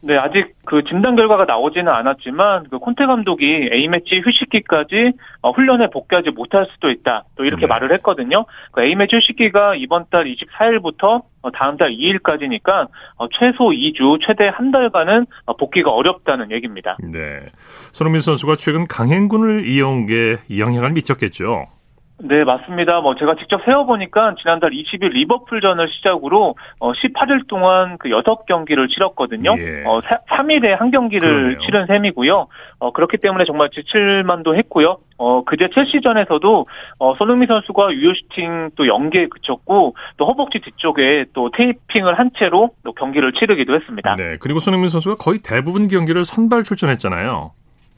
네, 0.02 0.18
아직 0.18 0.56
그 0.66 0.84
진단 0.84 1.16
결과가 1.16 1.46
나오지는 1.46 1.92
않았지만 1.92 2.68
그 2.70 2.80
콘테 2.80 3.06
감독이 3.06 3.70
A매치 3.72 4.22
휴식기까지 4.24 5.14
어, 5.42 5.52
훈련에 5.52 5.90
복귀하지 5.90 6.32
못할 6.32 6.68
수도 6.72 6.90
있다. 6.90 7.26
또 7.36 7.44
이렇게 7.44 7.62
네. 7.62 7.68
말을 7.68 7.92
했거든요. 7.94 8.46
그 8.72 8.82
A매치 8.82 9.18
휴식기가 9.18 9.76
이번 9.76 10.06
달 10.10 10.26
24일부터 10.26 11.24
어, 11.42 11.52
다음 11.52 11.78
달 11.78 11.92
2일까지니까 11.92 12.88
어, 13.18 13.28
최소 13.30 13.70
2주, 13.70 14.20
최대 14.26 14.48
한 14.48 14.72
달간은 14.72 15.26
어, 15.46 15.58
복귀가 15.58 15.92
어렵다는 15.92 16.52
얘기입니다. 16.52 16.98
네. 17.02 17.42
손흥민 17.92 18.22
선수가 18.22 18.56
최근 18.56 18.88
강행군을 18.88 19.68
게 20.08 20.38
영향을 20.58 20.92
미쳤겠죠? 20.92 21.68
네, 22.22 22.44
맞습니다. 22.44 23.00
뭐 23.02 23.16
제가 23.16 23.36
직접 23.36 23.64
세어보니까 23.64 24.36
지난달 24.40 24.72
20일 24.72 25.12
리버풀전을 25.14 25.88
시작으로 25.88 26.56
어 26.80 26.92
18일 26.92 27.48
동안 27.48 27.98
그 27.98 28.10
6경기를 28.10 28.90
치렀거든요. 28.90 29.56
예. 29.58 29.84
어 29.86 30.02
3일에 30.30 30.78
한 30.78 30.92
경기를 30.92 31.30
그러네요. 31.30 31.60
치른 31.60 31.86
셈이고요. 31.88 32.48
어 32.80 32.92
그렇기 32.92 33.18
때문에 33.18 33.46
정말 33.46 33.70
지칠만도 33.70 34.56
했고요. 34.56 34.98
어 35.18 35.44
그제 35.44 35.70
첼시전에서도 35.74 36.66
어 37.00 37.16
손흥민 37.16 37.48
선수가 37.48 37.94
유효슈팅 37.94 38.72
또 38.76 38.88
연계에 38.88 39.28
그쳤고 39.28 39.96
또 40.18 40.26
허벅지 40.26 40.60
뒤쪽에 40.60 41.26
또 41.34 41.52
테이핑을 41.52 42.20
한 42.20 42.32
채로 42.38 42.72
또 42.84 42.94
경기를 42.94 43.34
치르기도 43.34 43.76
했습니다. 43.76 44.16
네. 44.18 44.36
그리고 44.42 44.60
손흥민 44.60 44.90
선수가 44.90 45.16
거의 45.16 45.40
대부분 45.44 45.88
경기를 45.88 46.26
선발 46.26 46.64
출전했잖아요. 46.64 47.52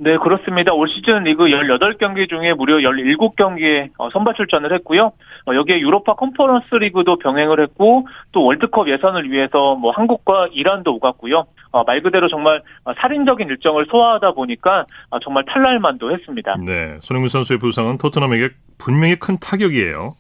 네, 0.04 0.18
그렇습니다. 0.18 0.74
올 0.74 0.90
시즌 0.90 1.26
리그 1.26 1.44
18경기 1.46 2.28
중에 2.28 2.56
무려 2.56 2.78
17경기에 2.78 3.92
어, 4.00 4.10
선발 4.10 4.34
출전을 4.34 4.74
했고요. 4.74 5.12
어, 5.46 5.54
여기에 5.54 5.80
유로파 5.80 6.16
컨퍼런스 6.16 6.74
리그도 6.74 7.20
병행을 7.20 7.62
했고 7.62 8.08
또 8.32 8.44
월드컵 8.44 8.90
예선을 8.90 9.32
위해서 9.32 9.76
뭐 9.76 9.92
한국과 9.92 10.48
이란도 10.54 10.96
오갔고요. 10.96 11.46
어, 11.70 11.84
말 11.84 12.02
그대로 12.02 12.30
정말 12.30 12.64
어, 12.84 12.94
살인적인 13.00 13.48
일정을 13.48 13.86
소화하다 13.92 14.32
보니까 14.32 14.88
어, 15.12 15.20
정말 15.20 15.46
탈날만도 15.46 16.12
했습니다. 16.12 16.56
네. 16.66 16.98
손흥민 17.02 17.30
선수의 17.30 17.60
부상은 17.60 18.00
토트넘에게 18.00 18.50
분명히 18.80 19.18
큰 19.18 19.38
타격이에요. 19.40 20.14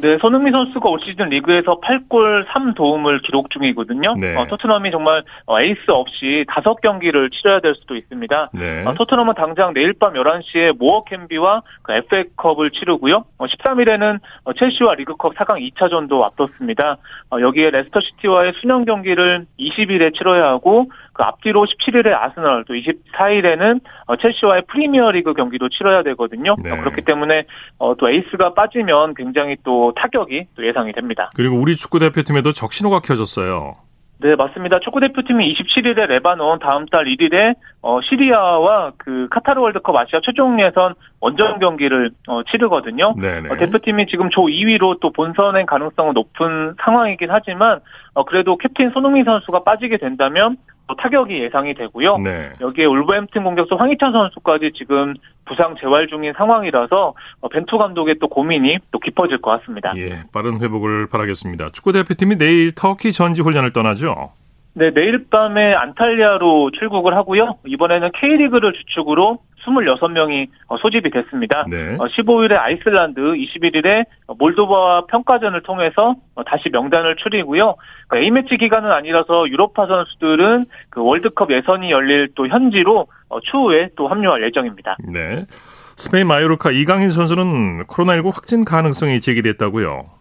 네, 0.00 0.16
손흥민 0.20 0.52
선수가 0.52 0.88
올 0.88 1.00
시즌 1.00 1.28
리그에서 1.28 1.80
8골 1.80 2.46
3도움을 2.46 3.20
기록 3.22 3.50
중이거든요. 3.50 4.14
네. 4.14 4.36
어, 4.36 4.46
토트넘이 4.46 4.92
정말 4.92 5.24
어, 5.46 5.60
에이스 5.60 5.90
없이 5.90 6.44
5경기를 6.48 7.32
치러야 7.32 7.58
될 7.60 7.74
수도 7.74 7.96
있습니다. 7.96 8.50
네. 8.54 8.84
어, 8.84 8.94
토트넘은 8.94 9.34
당장 9.34 9.74
내일 9.74 9.94
밤 9.94 10.12
11시에 10.12 10.76
모어캠비와 10.78 11.62
그 11.82 11.92
FA컵을 11.92 12.70
치르고요. 12.70 13.24
어, 13.38 13.46
13일에는 13.46 14.20
어, 14.44 14.52
첼시와 14.52 14.94
리그컵 14.94 15.34
4강 15.34 15.72
2차전도 15.72 16.22
앞뒀습니다. 16.22 16.98
어, 17.32 17.40
여기에 17.40 17.70
레스터시티와의 17.70 18.52
순연 18.60 18.84
경기를 18.84 19.46
20일에 19.58 20.14
치러야 20.14 20.46
하고 20.46 20.90
그 21.18 21.24
앞뒤로 21.24 21.66
17일에 21.66 22.14
아스널 22.14 22.64
또 22.64 22.74
24일에는 22.74 23.80
어, 24.06 24.16
첼시와의 24.16 24.62
프리미어리그 24.68 25.34
경기도 25.34 25.68
치러야 25.68 26.04
되거든요. 26.04 26.54
네. 26.62 26.70
어, 26.70 26.76
그렇기 26.78 27.02
때문에 27.02 27.44
어, 27.78 27.96
또 27.96 28.08
에이스가 28.08 28.54
빠지면 28.54 29.14
굉장히 29.14 29.56
또 29.64 29.92
타격이 29.96 30.46
또 30.54 30.64
예상이 30.64 30.92
됩니다. 30.92 31.30
그리고 31.34 31.56
우리 31.56 31.74
축구 31.74 31.98
대표팀에도 31.98 32.52
적신호가 32.52 33.00
켜졌어요. 33.00 33.74
네, 34.20 34.34
맞습니다. 34.34 34.80
축구 34.80 34.98
대표팀이 35.00 35.54
27일에 35.54 36.06
레바논, 36.06 36.58
다음 36.58 36.86
달 36.86 37.04
1일에 37.04 37.54
어, 37.82 38.00
시리아와 38.00 38.92
그 38.96 39.28
카타르 39.30 39.60
월드컵 39.60 39.94
아시아 39.94 40.20
최종 40.24 40.60
예선 40.60 40.94
원정 41.20 41.60
경기를 41.60 42.10
어, 42.26 42.42
치르거든요. 42.44 43.14
네네. 43.16 43.48
어, 43.48 43.56
대표팀이 43.56 44.06
지금 44.06 44.30
조 44.30 44.42
2위로 44.42 44.98
또 45.00 45.12
본선행 45.12 45.66
가능성은 45.66 46.14
높은 46.14 46.74
상황이긴 46.84 47.28
하지만 47.30 47.80
어, 48.14 48.24
그래도 48.24 48.56
캡틴 48.56 48.90
손흥민 48.90 49.24
선수가 49.24 49.62
빠지게 49.62 49.98
된다면 49.98 50.56
또 50.66 50.67
타격이 50.94 51.38
예상이 51.38 51.74
되고요. 51.74 52.18
네. 52.18 52.50
여기에 52.60 52.86
울버햄튼 52.86 53.44
공격수 53.44 53.74
황희찬 53.74 54.12
선수까지 54.12 54.72
지금 54.74 55.14
부상 55.44 55.76
재활 55.80 56.06
중인 56.06 56.32
상황이라서 56.36 57.14
어, 57.40 57.48
벤투 57.48 57.78
감독의 57.78 58.16
또 58.20 58.28
고민이 58.28 58.78
또 58.90 58.98
깊어질 58.98 59.38
것 59.38 59.58
같습니다. 59.58 59.92
예, 59.96 60.22
빠른 60.32 60.60
회복을 60.60 61.08
바라겠습니다. 61.08 61.70
축구 61.72 61.92
대표팀이 61.92 62.36
내일 62.36 62.74
터키 62.74 63.12
전지 63.12 63.42
훈련을 63.42 63.72
떠나죠. 63.72 64.32
네, 64.78 64.92
내일 64.92 65.26
밤에 65.28 65.74
안탈리아로 65.74 66.70
출국을 66.70 67.16
하고요. 67.16 67.56
이번에는 67.66 68.12
K리그를 68.14 68.72
주축으로 68.74 69.40
26명이 69.64 70.46
소집이 70.80 71.10
됐습니다. 71.10 71.66
네. 71.68 71.96
15일에 71.96 72.56
아이슬란드, 72.56 73.20
21일에 73.20 74.04
몰도바와 74.38 75.06
평가전을 75.06 75.62
통해서 75.62 76.14
다시 76.46 76.68
명단을 76.70 77.16
추리고요. 77.16 77.74
그러니까 78.06 78.24
A매치 78.24 78.56
기간은 78.56 78.92
아니라서 78.92 79.48
유로파 79.48 79.88
선수들은 79.88 80.66
그 80.90 81.02
월드컵 81.02 81.50
예선이 81.50 81.90
열릴 81.90 82.28
또 82.36 82.46
현지로 82.46 83.08
추후에 83.50 83.90
또 83.96 84.06
합류할 84.06 84.44
예정입니다. 84.44 84.96
네. 85.12 85.44
스페인 85.96 86.28
마요르카 86.28 86.70
이강인 86.70 87.10
선수는 87.10 87.84
코로나19 87.88 88.32
확진 88.32 88.64
가능성이 88.64 89.20
제기됐다고요. 89.20 90.17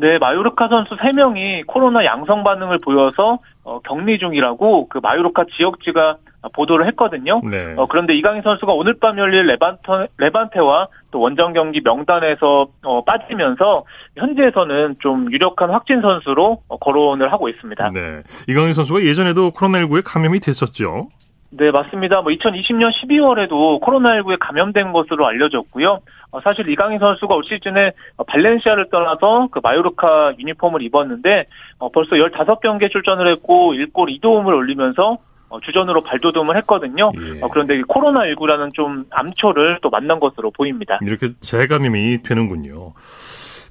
네, 0.00 0.18
마요르카 0.18 0.68
선수 0.68 0.96
3명이 0.96 1.66
코로나 1.66 2.06
양성 2.06 2.42
반응을 2.42 2.78
보여서 2.78 3.38
어, 3.64 3.80
격리 3.80 4.18
중이라고 4.18 4.88
그 4.88 4.98
마요르카 5.02 5.44
지역지가 5.56 6.16
보도를 6.54 6.86
했거든요. 6.86 7.42
네. 7.44 7.74
어, 7.76 7.86
그런데 7.86 8.14
이강인 8.14 8.40
선수가 8.40 8.72
오늘 8.72 8.94
밤 8.94 9.18
열릴 9.18 9.46
레반테, 9.46 10.08
레반테와 10.16 10.88
또 11.10 11.20
원정 11.20 11.52
경기 11.52 11.82
명단에서 11.84 12.68
어, 12.82 13.04
빠지면서 13.04 13.84
현지에서는 14.16 14.96
좀 15.00 15.30
유력한 15.30 15.68
확진 15.68 16.00
선수로 16.00 16.62
어, 16.68 16.78
거론을 16.78 17.30
하고 17.30 17.50
있습니다. 17.50 17.90
네. 17.90 18.22
이강인 18.48 18.72
선수가 18.72 19.02
예전에도 19.02 19.50
코로나19에 19.50 20.02
감염이 20.02 20.40
됐었죠. 20.40 21.08
네, 21.50 21.70
맞습니다. 21.72 22.22
뭐 22.22 22.32
2020년 22.32 22.90
12월에도 22.92 23.80
코로나19에 23.80 24.38
감염된 24.38 24.92
것으로 24.92 25.26
알려졌고요. 25.26 26.00
어, 26.30 26.40
사실 26.42 26.68
이강인 26.68 27.00
선수가 27.00 27.34
올 27.34 27.42
시즌에 27.44 27.92
발렌시아를 28.26 28.88
떠나서 28.90 29.48
그 29.50 29.60
마요르카 29.62 30.34
유니폼을 30.38 30.82
입었는데 30.82 31.46
어, 31.78 31.90
벌써 31.90 32.12
15경기에 32.12 32.90
출전을 32.90 33.26
했고 33.26 33.72
1골 33.72 34.20
2도움을 34.20 34.54
올리면서 34.54 35.18
어, 35.48 35.60
주전으로 35.60 36.04
발돋움을 36.04 36.56
했거든요. 36.58 37.10
예. 37.20 37.40
어, 37.40 37.48
그런데 37.48 37.80
코로나19라는 37.82 38.72
좀 38.72 39.04
암초를 39.10 39.80
또 39.82 39.90
만난 39.90 40.20
것으로 40.20 40.52
보입니다. 40.52 41.00
이렇게 41.02 41.32
재감염이 41.40 42.22
되는군요. 42.22 42.92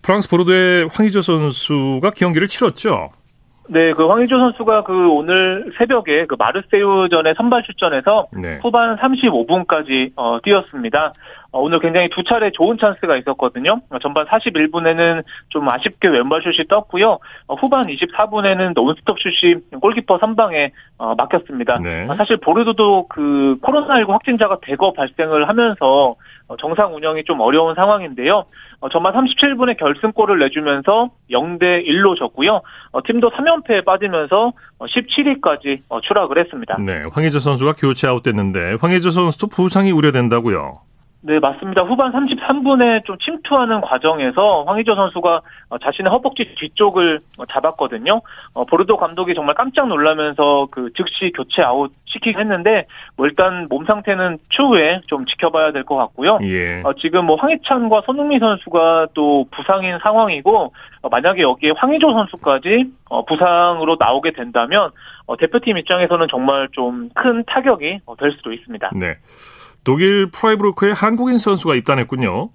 프랑스 0.01 0.29
보르도의 0.29 0.89
황의조 0.91 1.21
선수가 1.21 2.12
경기를 2.12 2.50
치렀죠. 2.50 3.12
네, 3.71 3.93
그 3.93 4.07
황의조 4.07 4.39
선수가 4.39 4.83
그 4.83 5.09
오늘 5.09 5.71
새벽에 5.77 6.25
그 6.25 6.35
마르세유전에 6.39 7.35
선발 7.35 7.63
출전해서 7.63 8.27
네. 8.33 8.59
후반 8.63 8.97
35분까지 8.97 10.13
어, 10.15 10.39
뛰었습니다. 10.41 11.13
어, 11.51 11.59
오늘 11.61 11.79
굉장히 11.79 12.09
두 12.09 12.23
차례 12.23 12.51
좋은 12.51 12.77
찬스가 12.77 13.17
있었거든요. 13.17 13.81
어, 13.89 13.99
전반 13.99 14.25
41분에는 14.27 15.23
좀 15.49 15.67
아쉽게 15.67 16.07
왼발 16.07 16.41
슛이 16.43 16.67
떴고요. 16.67 17.19
어, 17.47 17.55
후반 17.55 17.87
24분에는 17.87 18.73
논스톱 18.73 19.17
슛이 19.19 19.55
골키퍼 19.81 20.19
선방에 20.19 20.71
어, 20.97 21.15
막혔습니다. 21.15 21.79
네. 21.79 22.07
어, 22.07 22.15
사실 22.15 22.37
보르도도 22.37 23.07
그 23.07 23.57
코로나19 23.61 24.09
확진자가 24.09 24.59
대거 24.61 24.93
발생을 24.93 25.47
하면서 25.47 26.15
어, 26.47 26.57
정상 26.57 26.95
운영이 26.95 27.23
좀 27.23 27.39
어려운 27.39 27.73
상황인데요. 27.75 28.45
어, 28.81 28.89
전반 28.89 29.13
37분에 29.13 29.77
결승골을 29.77 30.39
내주면서 30.39 31.09
0대 31.31 31.85
1로 31.85 32.17
졌고요. 32.17 32.61
어, 32.91 33.03
팀도 33.03 33.31
3연패에 33.31 33.85
빠지면서 33.85 34.53
어, 34.77 34.85
17위까지 34.85 35.81
어, 35.89 35.99
추락을 36.01 36.37
했습니다. 36.37 36.77
네. 36.79 36.97
황의조 37.11 37.39
선수가 37.39 37.73
교체 37.73 38.07
아웃됐는데 38.07 38.77
황의조 38.79 39.11
선수도 39.11 39.47
부상이 39.47 39.91
우려된다고요. 39.91 40.88
네, 41.21 41.38
맞습니다. 41.39 41.81
후반 41.81 42.13
33분에 42.13 43.03
좀 43.03 43.17
침투하는 43.17 43.81
과정에서 43.81 44.63
황의조 44.63 44.95
선수가 44.95 45.41
어, 45.67 45.77
자신의 45.77 46.09
허벅지 46.09 46.55
뒤쪽을 46.57 47.19
어, 47.38 47.45
잡았거든요. 47.45 48.21
어, 48.53 48.63
보르도 48.63 48.95
감독이 48.95 49.33
정말 49.33 49.53
깜짝 49.55 49.89
놀라면서 49.89 50.69
그 50.71 50.91
즉시 50.95 51.33
교체 51.35 51.61
아웃 51.61 51.91
시키긴 52.05 52.39
했는데 52.39 52.85
뭐 53.17 53.25
일단 53.27 53.67
몸 53.69 53.85
상태는 53.85 54.38
추후에 54.47 55.01
좀 55.07 55.25
지켜봐야 55.25 55.73
될 55.73 55.83
것 55.83 55.97
같고요. 55.97 56.39
예. 56.43 56.81
어, 56.85 56.93
지금 56.93 57.25
뭐 57.25 57.35
황희찬과 57.35 58.03
손흥민 58.05 58.39
선수가 58.39 59.07
또 59.13 59.45
부상인 59.51 59.99
상황이고 60.01 60.73
어, 61.01 61.09
만약에 61.09 61.41
여기에 61.41 61.73
황의조 61.75 62.13
선수까지 62.13 62.85
어, 63.09 63.25
부상으로 63.25 63.97
나오게 63.99 64.31
된다면 64.31 64.91
어, 65.25 65.35
대표팀 65.35 65.77
입장에서는 65.77 66.27
정말 66.29 66.69
좀 66.71 67.09
큰 67.15 67.43
타격이 67.45 67.99
어, 68.05 68.15
될 68.15 68.31
수도 68.31 68.53
있습니다. 68.53 68.91
네. 68.95 69.15
독일 69.89 70.27
프라이브루크에 70.31 70.91
한국인 70.96 71.39
선수가 71.39 71.74
입단했군요. 71.74 72.50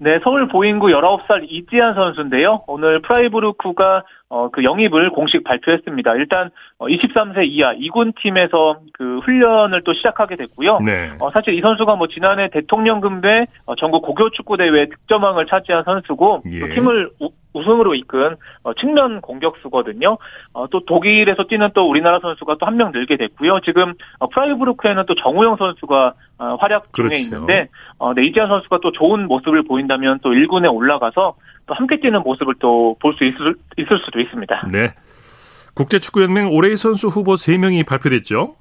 네, 0.00 0.20
서울 0.22 0.48
보인고 0.48 0.88
19살 0.88 1.46
이지한 1.48 1.94
선수인데요. 1.94 2.62
오늘 2.66 3.00
프라이브루크가 3.00 4.04
어, 4.28 4.50
그 4.50 4.64
영입을 4.64 5.08
공식 5.08 5.44
발표했습니다. 5.44 6.14
일단 6.16 6.50
어, 6.76 6.86
23세 6.86 7.46
이하 7.46 7.72
2군 7.74 8.12
팀에서 8.20 8.80
그 8.92 9.20
훈련을 9.20 9.82
또 9.84 9.94
시작하게 9.94 10.36
됐고요. 10.36 10.80
네. 10.80 11.12
어, 11.20 11.30
사실 11.30 11.54
이 11.54 11.62
선수가 11.62 11.96
뭐 11.96 12.06
지난해 12.08 12.50
대통령금배 12.50 13.46
어, 13.64 13.74
전국 13.76 14.02
고교 14.02 14.28
축구 14.30 14.58
대회 14.58 14.86
득점왕을 14.86 15.46
차지한 15.46 15.84
선수고 15.84 16.42
예. 16.50 16.60
또 16.60 16.66
팀을 16.74 17.10
우, 17.54 17.60
우승으로 17.60 17.94
이끈 17.94 18.36
어, 18.62 18.74
측면 18.74 19.20
공격수거든요. 19.20 20.18
어, 20.52 20.66
또 20.68 20.84
독일에서 20.84 21.44
뛰는 21.44 21.70
또 21.74 21.88
우리나라 21.88 22.18
선수가 22.20 22.56
또 22.56 22.66
한 22.66 22.76
명 22.76 22.90
늘게 22.92 23.16
됐고요. 23.16 23.60
지금 23.60 23.94
어, 24.18 24.28
프라이브루크에는 24.28 25.04
또 25.06 25.14
정우영 25.14 25.56
선수가 25.56 26.14
어, 26.38 26.56
활약 26.60 26.92
중에 26.94 27.06
그렇죠. 27.06 27.22
있는데 27.22 27.68
어, 27.98 28.12
네, 28.14 28.24
이지한 28.24 28.48
선수가 28.48 28.78
또 28.82 28.92
좋은 28.92 29.26
모습을 29.28 29.62
보인다면 29.64 30.18
또 30.22 30.30
1군에 30.30 30.72
올라가서 30.74 31.34
또 31.66 31.74
함께 31.74 32.00
뛰는 32.00 32.22
모습을 32.22 32.54
또 32.58 32.96
볼 33.00 33.14
수 33.16 33.24
있을, 33.24 33.54
있을 33.76 33.98
수도 34.04 34.20
있습니다. 34.20 34.68
네. 34.72 34.94
국제축구연맹 35.74 36.50
올해의 36.52 36.76
선수 36.76 37.08
후보 37.08 37.34
3명이 37.34 37.86
발표됐죠. 37.86 38.56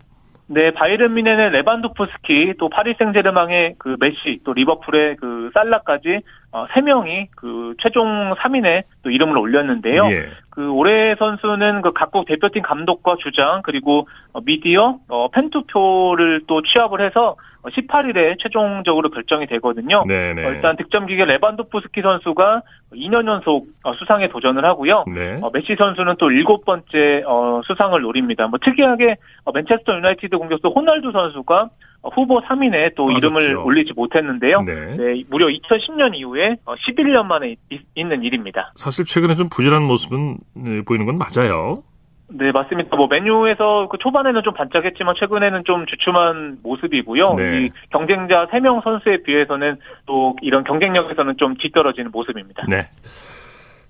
네, 0.48 0.72
바이에른 0.72 1.13
뮌헨의 1.13 1.52
레반도프스키, 1.52 2.56
또 2.60 2.70
파리 2.70 2.96
생제르맹의 2.98 3.76
그 3.80 3.96
메시, 4.00 4.40
또 4.44 4.54
리버풀의 4.54 5.16
그 5.16 5.50
살라까지 5.54 6.20
어, 6.54 6.68
3명이 6.68 7.30
그 7.36 7.74
최종 7.80 8.36
3인에 8.36 8.84
또 9.02 9.10
이름을 9.10 9.38
올렸는데요. 9.38 10.06
예. 10.12 10.28
그 10.52 10.70
올해 10.72 11.16
선수는 11.16 11.82
그 11.82 11.94
각국 11.94 12.28
대표팀 12.28 12.62
감독과 12.62 13.16
주장 13.20 13.63
그리고 13.63 14.08
어, 14.34 14.42
미디어 14.42 15.00
어, 15.10 15.30
팬 15.30 15.50
투표를 15.50 16.44
또 16.46 16.62
취합을 16.62 17.02
해서 17.02 17.36
18일에 17.63 18.38
최종적으로 18.39 19.10
결정이 19.10 19.48
되거든요. 19.48 20.04
네네. 20.08 20.46
어, 20.46 20.52
일단 20.52 20.76
득점 20.76 21.08
기계 21.08 21.26
레반도프스키 21.26 22.02
선수가 22.04 22.62
2년 22.94 23.26
연속 23.26 23.66
어, 23.84 23.94
수상에 23.94 24.28
도전을 24.28 24.63
하고요. 24.63 25.06
네. 25.08 25.39
어, 25.42 25.50
메시 25.52 25.76
선수는 25.76 26.18
또 26.20 26.30
일곱 26.30 26.66
번째 26.66 27.24
어, 27.26 27.62
수상을 27.66 28.00
노립니다. 28.00 28.46
뭐 28.48 28.60
특이하게 28.62 29.16
어, 29.46 29.52
맨체스터 29.54 29.96
유나이티드 29.96 30.38
공격수 30.38 30.68
호날두 30.68 31.12
선수가 31.13 31.62
어, 31.63 31.70
후보 32.12 32.42
3인에 32.42 32.96
또 32.96 33.08
빠졌죠. 33.08 33.18
이름을 33.18 33.56
올리지 33.58 33.94
못했는데요. 33.94 34.62
네. 34.63 34.98
네, 34.98 35.24
무려 35.30 35.48
2010년 35.48 36.16
이후에 36.16 36.58
어, 36.66 36.76
11년 36.76 37.26
만에 37.26 37.56
있, 37.70 37.82
있는 37.96 38.24
일입니다. 38.24 38.74
사실 38.76 39.06
최근에 39.06 39.36
좀 39.36 39.50
부진한 39.50 39.84
모습은 39.84 40.38
네, 40.56 40.82
보이는 40.82 41.06
건 41.06 41.18
맞아요. 41.18 41.84
네, 42.30 42.52
맞습니다. 42.52 42.96
뭐 42.98 43.08
맨유에서 43.08 43.88
그 43.89 43.98
초반에는 44.00 44.42
좀 44.44 44.54
반짝했지만 44.54 45.16
최근에는 45.20 45.63
좀 45.66 45.86
주춤한 45.86 46.60
모습이고요. 46.63 47.36
네. 47.36 47.66
이 47.66 47.70
경쟁자 47.92 48.48
3명 48.48 48.84
선수에 48.84 49.24
비해서는 49.24 49.78
또 50.06 50.36
이런 50.42 50.63
경쟁력에서는 50.63 51.38
좀 51.38 51.56
뒤떨어지는 51.58 52.12
모습입니다. 52.12 52.66
네. 52.68 52.89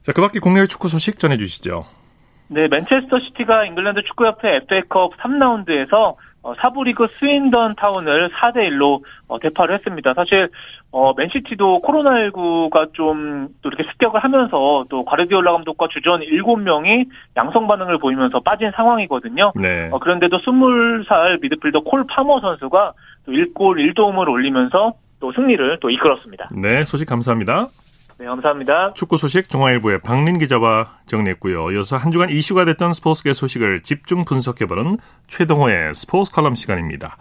자, 0.02 0.12
그 0.12 0.22
밖에 0.22 0.40
국내외 0.40 0.68
축구 0.68 0.90
소식 0.90 1.18
전해 1.20 1.38
주시죠. 1.38 1.86
네, 2.50 2.68
맨체스터 2.68 3.20
시티가 3.20 3.66
잉글랜드 3.66 4.04
축구협회 4.04 4.56
FA컵 4.68 5.18
3라운드에서 5.18 6.16
어, 6.44 6.54
4부 6.60 6.78
리그 6.78 7.08
스윈던 7.08 7.76
타운을 7.76 8.30
4대 8.30 8.58
1로 8.70 9.02
어, 9.28 9.40
대파를 9.40 9.76
했습니다. 9.76 10.14
사실 10.14 10.50
어, 10.92 11.14
맨시티도 11.16 11.82
코로나19가 11.82 12.94
좀 12.94 13.34
또 13.62 13.70
이렇게 13.70 13.84
습격을 13.92 14.24
하면서 14.24 14.84
또 14.90 15.06
과르디올라 15.06 15.52
감독과 15.54 15.88
주전 15.90 16.22
7명이 16.22 17.08
양성 17.38 17.68
반응을 17.68 17.98
보이면서 17.98 18.40
빠진 18.42 18.72
상황이거든요. 18.76 19.54
네. 19.56 19.90
어, 19.92 20.00
그런데도 20.00 20.38
20살 20.40 21.42
미드필더 21.42 21.82
콜 21.82 22.06
파머 22.08 22.40
선수가 22.40 22.94
또 23.26 23.32
1골 23.32 23.94
1도움을 23.94 24.28
올리면서 24.30 24.94
또 25.20 25.32
승리를 25.32 25.80
또 25.80 25.90
이끌었습니다. 25.90 26.50
네, 26.52 26.84
소식 26.84 27.08
감사합니다. 27.08 27.68
네, 28.24 28.28
감사합니다. 28.30 28.94
축구 28.94 29.18
소식 29.18 29.50
중앙일보의 29.50 30.00
박린 30.00 30.38
기자와 30.38 31.00
정리했고요. 31.08 31.72
이어서 31.72 31.98
한 31.98 32.14
주간 32.14 32.30
이슈가 32.30 32.64
됐던 32.64 32.94
스포츠계 32.94 33.34
소식을 33.34 33.82
집중 33.82 34.24
분석해보는 34.24 34.98
최동호의 35.28 35.94
스포츠 35.94 36.32
칼럼 36.32 36.56
시간입니다. 36.56 37.18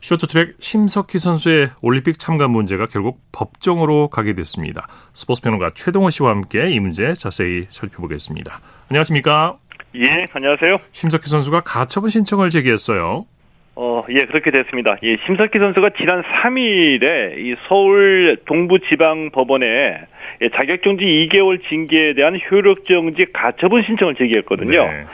쇼트트랙 0.00 0.58
심석희 0.60 1.18
선수의 1.18 1.70
올림픽 1.82 2.20
참가 2.20 2.46
문제가 2.46 2.86
결국 2.86 3.20
법정으로 3.32 4.08
가게 4.08 4.34
됐습니다. 4.34 4.86
스포츠 5.12 5.42
평론가 5.42 5.72
최동호 5.74 6.10
씨와 6.10 6.30
함께 6.30 6.70
이 6.70 6.78
문제 6.78 7.14
자세히 7.14 7.66
살펴보겠습니다. 7.68 8.60
안녕하십니까? 8.88 9.56
예, 9.96 10.28
안녕하세요. 10.32 10.76
심석희 10.92 11.26
선수가 11.26 11.62
가처분 11.62 12.08
신청을 12.08 12.50
제기했어요. 12.50 13.26
어, 13.78 14.04
예, 14.08 14.24
그렇게 14.24 14.50
됐습니다. 14.50 14.96
예, 15.02 15.18
심석희 15.26 15.58
선수가 15.58 15.90
지난 15.98 16.22
3일에 16.22 17.36
이 17.38 17.56
서울 17.68 18.38
동부지방법원에 18.46 19.66
예, 20.40 20.48
자격정지 20.48 21.04
2개월 21.04 21.62
징계에 21.68 22.14
대한 22.14 22.40
효력정지 22.50 23.26
가처분 23.34 23.82
신청을 23.82 24.14
제기했거든요. 24.14 24.82
네. 24.86 25.04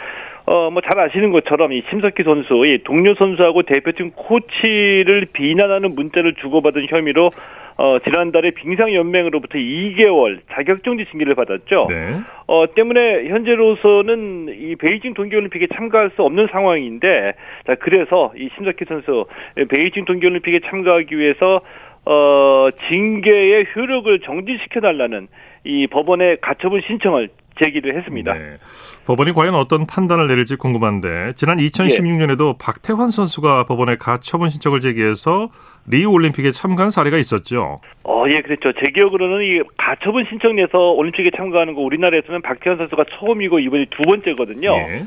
어, 0.46 0.70
뭐 0.70 0.81
잘 0.81 0.98
아시는 0.98 1.31
것처럼 1.33 1.72
이 1.72 1.83
심석희 1.90 2.22
선수, 2.25 2.64
이 2.66 2.79
동료 2.85 3.14
선수하고 3.14 3.62
대표팀 3.62 4.12
코치를 4.14 5.27
비난하는 5.33 5.94
문자를 5.94 6.35
주고받은 6.35 6.87
혐의로 6.88 7.31
어, 7.76 7.98
지난달에 8.04 8.50
빙상연맹으로부터 8.52 9.58
2개월 9.58 10.40
자격정지 10.52 11.06
징계를 11.11 11.35
받았죠. 11.35 11.87
네. 11.88 12.20
어, 12.46 12.66
때문에 12.74 13.28
현재로서는 13.28 14.54
이 14.58 14.76
베이징 14.76 15.14
동계올림픽에 15.14 15.68
참가할 15.74 16.11
수 16.16 16.22
없는 16.22 16.48
상황인데, 16.50 17.35
자, 17.66 17.74
그래서 17.76 18.32
이 18.37 18.48
심석희 18.56 18.85
선수, 18.88 19.26
베이징 19.68 20.04
동계올림픽에 20.04 20.61
참가하기 20.66 21.16
위해서, 21.16 21.61
어, 22.04 22.68
징계의 22.88 23.66
효력을 23.74 24.18
정지시켜달라는 24.20 25.28
이 25.64 25.87
법원에 25.87 26.37
가처분 26.40 26.80
신청을 26.80 27.28
제기를 27.58 27.96
했습니다. 27.96 28.34
네. 28.34 28.56
법원이 29.06 29.32
과연 29.32 29.54
어떤 29.54 29.86
판단을 29.86 30.26
내릴지 30.26 30.56
궁금한데 30.56 31.32
지난 31.36 31.58
2016년에도 31.58 32.56
박태환 32.58 33.10
선수가 33.10 33.64
법원에 33.64 33.96
가처분 33.96 34.48
신청을 34.48 34.80
제기해서 34.80 35.50
리우 35.86 36.10
올림픽에 36.10 36.50
참가한 36.50 36.90
사례가 36.90 37.18
있었죠. 37.18 37.80
어, 38.04 38.24
예, 38.28 38.40
그렇죠. 38.40 38.72
제 38.80 38.90
기억으로는 38.92 39.44
이 39.44 39.62
가처분 39.76 40.26
신청 40.28 40.56
내서 40.56 40.92
올림픽에 40.92 41.30
참가하는 41.36 41.74
거 41.74 41.80
우리나라에서는 41.80 42.42
박태환 42.42 42.78
선수가 42.78 43.04
처음이고 43.18 43.58
이번이 43.58 43.86
두 43.90 44.02
번째거든요. 44.02 44.70
예. 44.72 45.02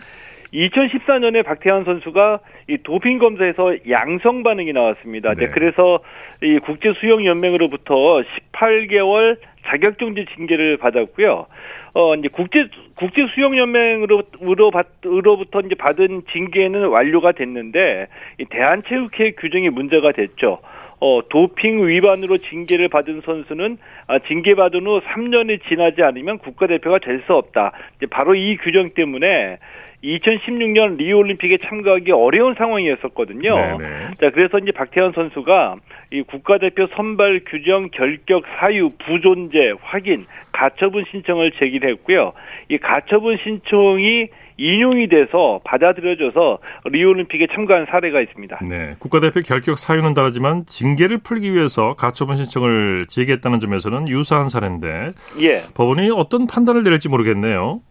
2014년에 0.53 1.43
박태환 1.43 1.83
선수가 1.83 2.39
이 2.69 2.77
도핑 2.83 3.19
검사에서 3.19 3.75
양성 3.89 4.43
반응이 4.43 4.73
나왔습니다. 4.73 5.33
네. 5.33 5.45
네. 5.45 5.51
그래서 5.51 5.99
이 6.41 6.59
국제 6.59 6.93
수영 6.93 7.25
연맹으로부터 7.25 8.23
18개월 8.53 9.37
자격정지 9.65 10.25
징계를 10.35 10.77
받았고요. 10.77 11.47
어 11.93 12.15
이제 12.15 12.27
국제 12.27 12.67
국제 12.95 13.25
수영 13.33 13.57
연맹으로 13.57 14.71
받, 14.71 14.87
으로부터 15.05 15.61
이제 15.61 15.75
받은 15.75 16.23
징계는 16.31 16.87
완료가 16.87 17.31
됐는데 17.31 18.07
이 18.39 18.45
대한체육회 18.45 19.31
규정이 19.31 19.69
문제가 19.69 20.11
됐죠. 20.11 20.59
어, 20.99 21.21
도핑 21.29 21.87
위반으로 21.87 22.37
징계를 22.37 22.87
받은 22.87 23.21
선수는 23.25 23.77
아, 24.07 24.19
징계받은 24.19 24.85
후 24.87 25.01
3년이 25.01 25.67
지나지 25.67 26.01
않으면 26.01 26.37
국가대표가 26.39 26.99
될 26.99 27.21
수 27.25 27.33
없다. 27.33 27.71
이제 27.97 28.05
바로 28.05 28.35
이 28.35 28.57
규정 28.57 28.91
때문에 28.91 29.57
2016년 30.05 30.97
리우 30.97 31.17
올림픽에 31.17 31.57
참가하기 31.57 32.11
어려운 32.11 32.53
상황이었었거든요. 32.55 33.55
네네. 33.55 34.11
자, 34.19 34.29
그래서 34.31 34.59
이제 34.59 34.71
박태환 34.71 35.13
선수가 35.13 35.75
이 36.11 36.21
국가대표 36.21 36.87
선발 36.95 37.41
규정 37.47 37.89
결격 37.89 38.43
사유 38.59 38.89
부존재 39.05 39.73
확인 39.81 40.25
가처분 40.51 41.05
신청을 41.11 41.51
제기를 41.59 41.89
했고요. 41.91 42.33
이 42.69 42.77
가처분 42.77 43.37
신청이 43.43 44.27
인용이 44.57 45.07
돼서 45.09 45.59
받아들여져서 45.65 46.59
리우올림픽에 46.85 47.47
참가한 47.53 47.85
사례가 47.89 48.21
있습니다. 48.21 48.59
네. 48.69 48.93
국가대표 48.99 49.41
결격 49.41 49.77
사유는 49.77 50.13
다르지만 50.13 50.65
징계를 50.65 51.17
풀기 51.17 51.53
위해서 51.53 51.93
가처분 51.95 52.37
신청을 52.37 53.07
제기했다는 53.09 53.59
점에서는 53.59 54.07
유사한 54.07 54.47
사례인데 54.47 55.11
예. 55.41 55.57
법원이 55.73 56.09
어떤 56.15 56.47
판단을 56.47 56.83
내릴지 56.83 57.09
모르겠네요. 57.09 57.81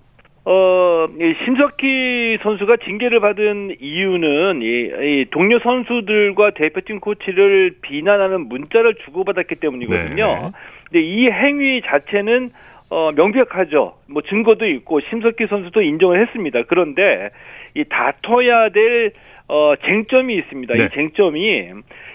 어, 0.46 1.06
이 1.18 1.34
심석희 1.44 2.38
선수가 2.42 2.76
징계를 2.84 3.20
받은 3.20 3.76
이유는 3.80 4.60
이, 4.62 4.66
이 4.66 5.26
동료 5.30 5.58
선수들과 5.58 6.50
대표팀 6.50 7.00
코치를 7.00 7.76
비난하는 7.80 8.48
문자를 8.48 8.94
주고받았기 9.06 9.54
때문이거든요. 9.54 10.26
네. 10.26 10.50
근데 10.90 11.02
이 11.02 11.30
행위 11.30 11.80
자체는 11.80 12.50
어, 12.90 13.12
명백하죠. 13.12 13.94
뭐 14.06 14.22
증거도 14.22 14.66
있고 14.66 15.00
심석희 15.00 15.46
선수도 15.48 15.80
인정을 15.80 16.20
했습니다. 16.20 16.62
그런데 16.68 17.30
이 17.74 17.84
다퉈야 17.84 18.68
될 18.68 19.12
어, 19.48 19.74
쟁점이 19.82 20.34
있습니다. 20.34 20.74
네. 20.74 20.84
이 20.84 20.88
쟁점이 20.90 21.70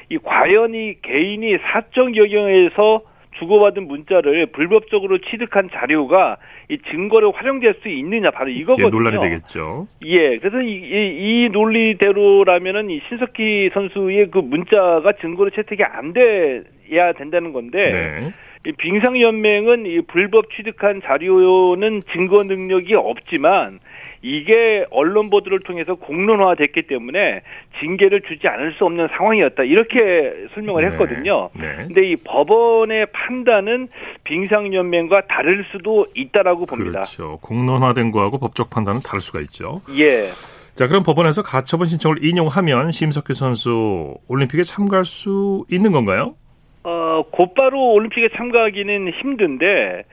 이 0.10 0.18
과연 0.24 0.76
이 0.76 0.96
개인이 1.02 1.58
사적 1.58 2.16
영역에서 2.16 3.02
주고받은 3.40 3.88
문자를 3.88 4.48
불법적으로 4.48 5.18
취득한 5.20 5.70
자료가 5.72 6.38
이 6.70 6.78
증거로 6.92 7.32
활용될 7.32 7.80
수 7.82 7.90
있느냐 7.90 8.30
바로 8.30 8.50
이거거든요. 8.50 8.90
논란이 8.90 9.20
되겠죠. 9.20 9.88
예, 10.06 10.38
그래서 10.38 10.62
이, 10.62 10.72
이, 10.72 11.46
이 11.46 11.50
논리대로라면은 11.52 12.92
이 12.92 13.02
신석희 13.10 13.72
선수의 13.74 14.30
그 14.30 14.38
문자가 14.38 15.14
증거로 15.14 15.50
채택이 15.50 15.84
안 15.84 16.14
돼야 16.14 17.14
된다는 17.14 17.54
건데 17.54 17.92
네. 17.92 18.34
이 18.68 18.72
빙상연맹은 18.74 19.88
이 19.88 20.02
불법 20.02 20.52
취득한 20.56 21.02
자료는 21.02 22.02
증거 22.14 22.44
능력이 22.44 22.94
없지만 22.94 23.80
이게 24.22 24.86
언론 24.92 25.30
보도를 25.30 25.62
통해서 25.62 25.96
공론화됐기 25.96 26.84
때문에 26.84 27.42
징계를 27.80 28.22
주지 28.22 28.48
않을 28.48 28.74
수 28.74 28.86
없는 28.86 29.08
상황이었다 29.16 29.64
이렇게 29.64 30.48
설명을 30.54 30.84
네. 30.84 30.90
했거든요. 30.90 31.50
네. 31.54 31.86
근데 31.88 32.10
이 32.10 32.16
법원의 32.18 33.08
판단은 33.14 33.88
빙상연맹과 34.26 35.28
다를 35.28 35.66
수도 35.72 36.06
있다라고 36.16 36.66
봅니다. 36.66 37.02
그렇죠. 37.02 37.40
공론화된 37.42 38.12
거하고 38.12 38.38
법적 38.40 38.70
판단은 38.70 39.02
다를 39.02 39.22
수가 39.22 39.40
있죠. 39.42 39.82
예. 39.98 40.28
자, 40.76 40.88
그럼 40.88 41.04
법원에서 41.04 41.44
가처분 41.44 41.88
신청을 41.88 42.24
인용하면 42.24 42.92
심석희 42.92 43.34
선수 43.34 44.16
올림픽에 44.28 44.64
참가할 44.64 45.04
수 45.04 45.66
있는 45.70 45.92
건가요? 45.92 46.36
어, 46.84 47.24
곧바로 47.32 47.92
올림픽에 47.92 48.30
참가하기는 48.30 49.12
힘든데, 49.12 50.04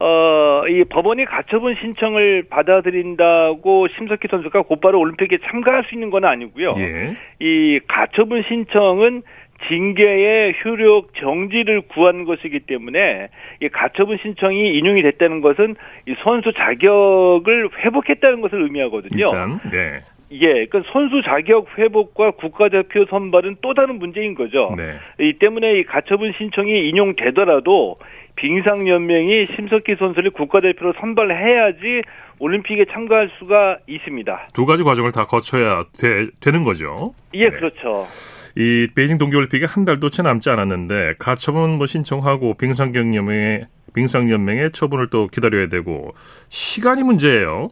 어, 0.00 0.64
이 0.68 0.84
법원이 0.84 1.24
가처분 1.24 1.76
신청을 1.80 2.44
받아들인다고 2.50 3.88
심석희 3.88 4.28
선수가 4.28 4.62
곧바로 4.62 4.98
올림픽에 4.98 5.38
참가할 5.44 5.84
수 5.84 5.94
있는 5.94 6.10
건 6.10 6.24
아니고요. 6.24 6.74
예. 6.78 7.16
이 7.38 7.80
가처분 7.86 8.42
신청은 8.42 9.22
징계의 9.68 10.56
효력 10.64 11.14
정지를 11.14 11.82
구한 11.82 12.24
것이기 12.24 12.60
때문에 12.60 13.28
이 13.60 13.68
가처분 13.68 14.18
신청이 14.20 14.76
인용이 14.76 15.02
됐다는 15.02 15.40
것은 15.40 15.76
이 16.06 16.14
선수 16.22 16.52
자격을 16.52 17.70
회복했다는 17.78 18.40
것을 18.40 18.62
의미하거든요. 18.62 19.26
일단 19.26 19.60
네. 19.70 20.00
예, 20.32 20.66
그 20.66 20.82
선수 20.92 21.22
자격 21.22 21.66
회복과 21.78 22.32
국가대표 22.32 23.06
선발은 23.08 23.56
또 23.60 23.74
다른 23.74 23.98
문제인 23.98 24.34
거죠. 24.34 24.74
네. 24.76 24.98
이 25.20 25.34
때문에 25.34 25.78
이 25.78 25.84
가처분 25.84 26.32
신청이 26.36 26.88
인용되더라도 26.88 27.98
빙상연맹이 28.36 29.46
심석희 29.54 29.96
선수를 29.98 30.30
국가대표로 30.32 30.94
선발해야지 30.98 32.02
올림픽에 32.38 32.86
참가할 32.90 33.30
수가 33.38 33.78
있습니다. 33.86 34.48
두 34.54 34.66
가지 34.66 34.82
과정을 34.82 35.12
다 35.12 35.26
거쳐야 35.26 35.84
되, 35.96 36.50
는 36.50 36.64
거죠. 36.64 37.14
예, 37.34 37.48
네. 37.48 37.50
그렇죠. 37.50 38.06
이 38.56 38.88
베이징 38.94 39.18
동계올림픽에 39.18 39.66
한 39.66 39.84
달도 39.84 40.10
채 40.10 40.22
남지 40.22 40.50
않았는데 40.50 41.14
가처분 41.18 41.76
뭐 41.76 41.86
신청하고 41.86 42.54
빙상경연맹의 42.54 43.66
빙상연맹의 43.94 44.72
처분을 44.72 45.08
또 45.10 45.28
기다려야 45.28 45.68
되고 45.68 46.14
시간이 46.48 47.02
문제예요. 47.02 47.68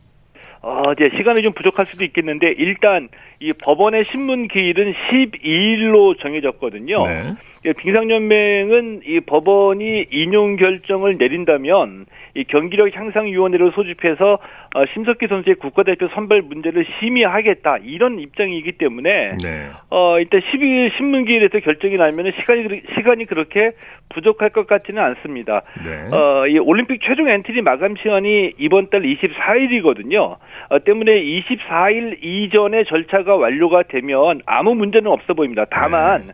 어, 0.62 0.92
이제 0.92 1.10
시간이 1.16 1.42
좀 1.42 1.52
부족할 1.52 1.86
수도 1.86 2.04
있겠는데 2.04 2.54
일단 2.56 3.08
이 3.40 3.52
법원의 3.52 4.04
신문 4.04 4.46
기일은 4.46 4.94
12일로 5.10 6.18
정해졌거든요. 6.20 7.06
네. 7.06 7.32
예, 7.64 7.72
빙상연맹은 7.72 9.02
이 9.04 9.20
법원이 9.20 10.06
인용 10.10 10.56
결정을 10.56 11.16
내린다면 11.16 12.06
이 12.34 12.44
경기력 12.44 12.96
향상위원회를 12.96 13.72
소집해서 13.72 14.38
어, 14.74 14.86
심석희 14.92 15.28
선수의 15.28 15.56
국가대표 15.56 16.08
선발 16.08 16.42
문제를 16.42 16.86
심의하겠다 16.98 17.78
이런 17.84 18.18
입장이기 18.18 18.72
때문에 18.72 19.36
네. 19.42 19.68
어 19.90 20.18
일단 20.18 20.40
12일 20.40 20.96
심문 20.96 21.24
기일에서 21.24 21.60
결정이 21.60 21.96
나면은 21.96 22.32
시간이 22.40 22.82
시간이 22.94 23.26
그렇게 23.26 23.72
부족할 24.08 24.50
것 24.50 24.66
같지는 24.66 25.02
않습니다. 25.02 25.62
네. 25.84 26.16
어, 26.16 26.46
이 26.46 26.58
올림픽 26.58 27.00
최종 27.02 27.28
엔트리 27.28 27.62
마감 27.62 27.96
시간이 27.96 28.54
이번 28.58 28.90
달 28.90 29.02
24일이거든요. 29.02 30.36
어, 30.68 30.78
때문에 30.78 31.22
24일 31.22 32.22
이전에 32.22 32.84
절차가 32.84 33.36
완료가 33.36 33.84
되면 33.84 34.40
아무 34.46 34.74
문제는 34.74 35.10
없어 35.10 35.34
보입니다. 35.34 35.64
다만 35.70 36.28
네. 36.28 36.32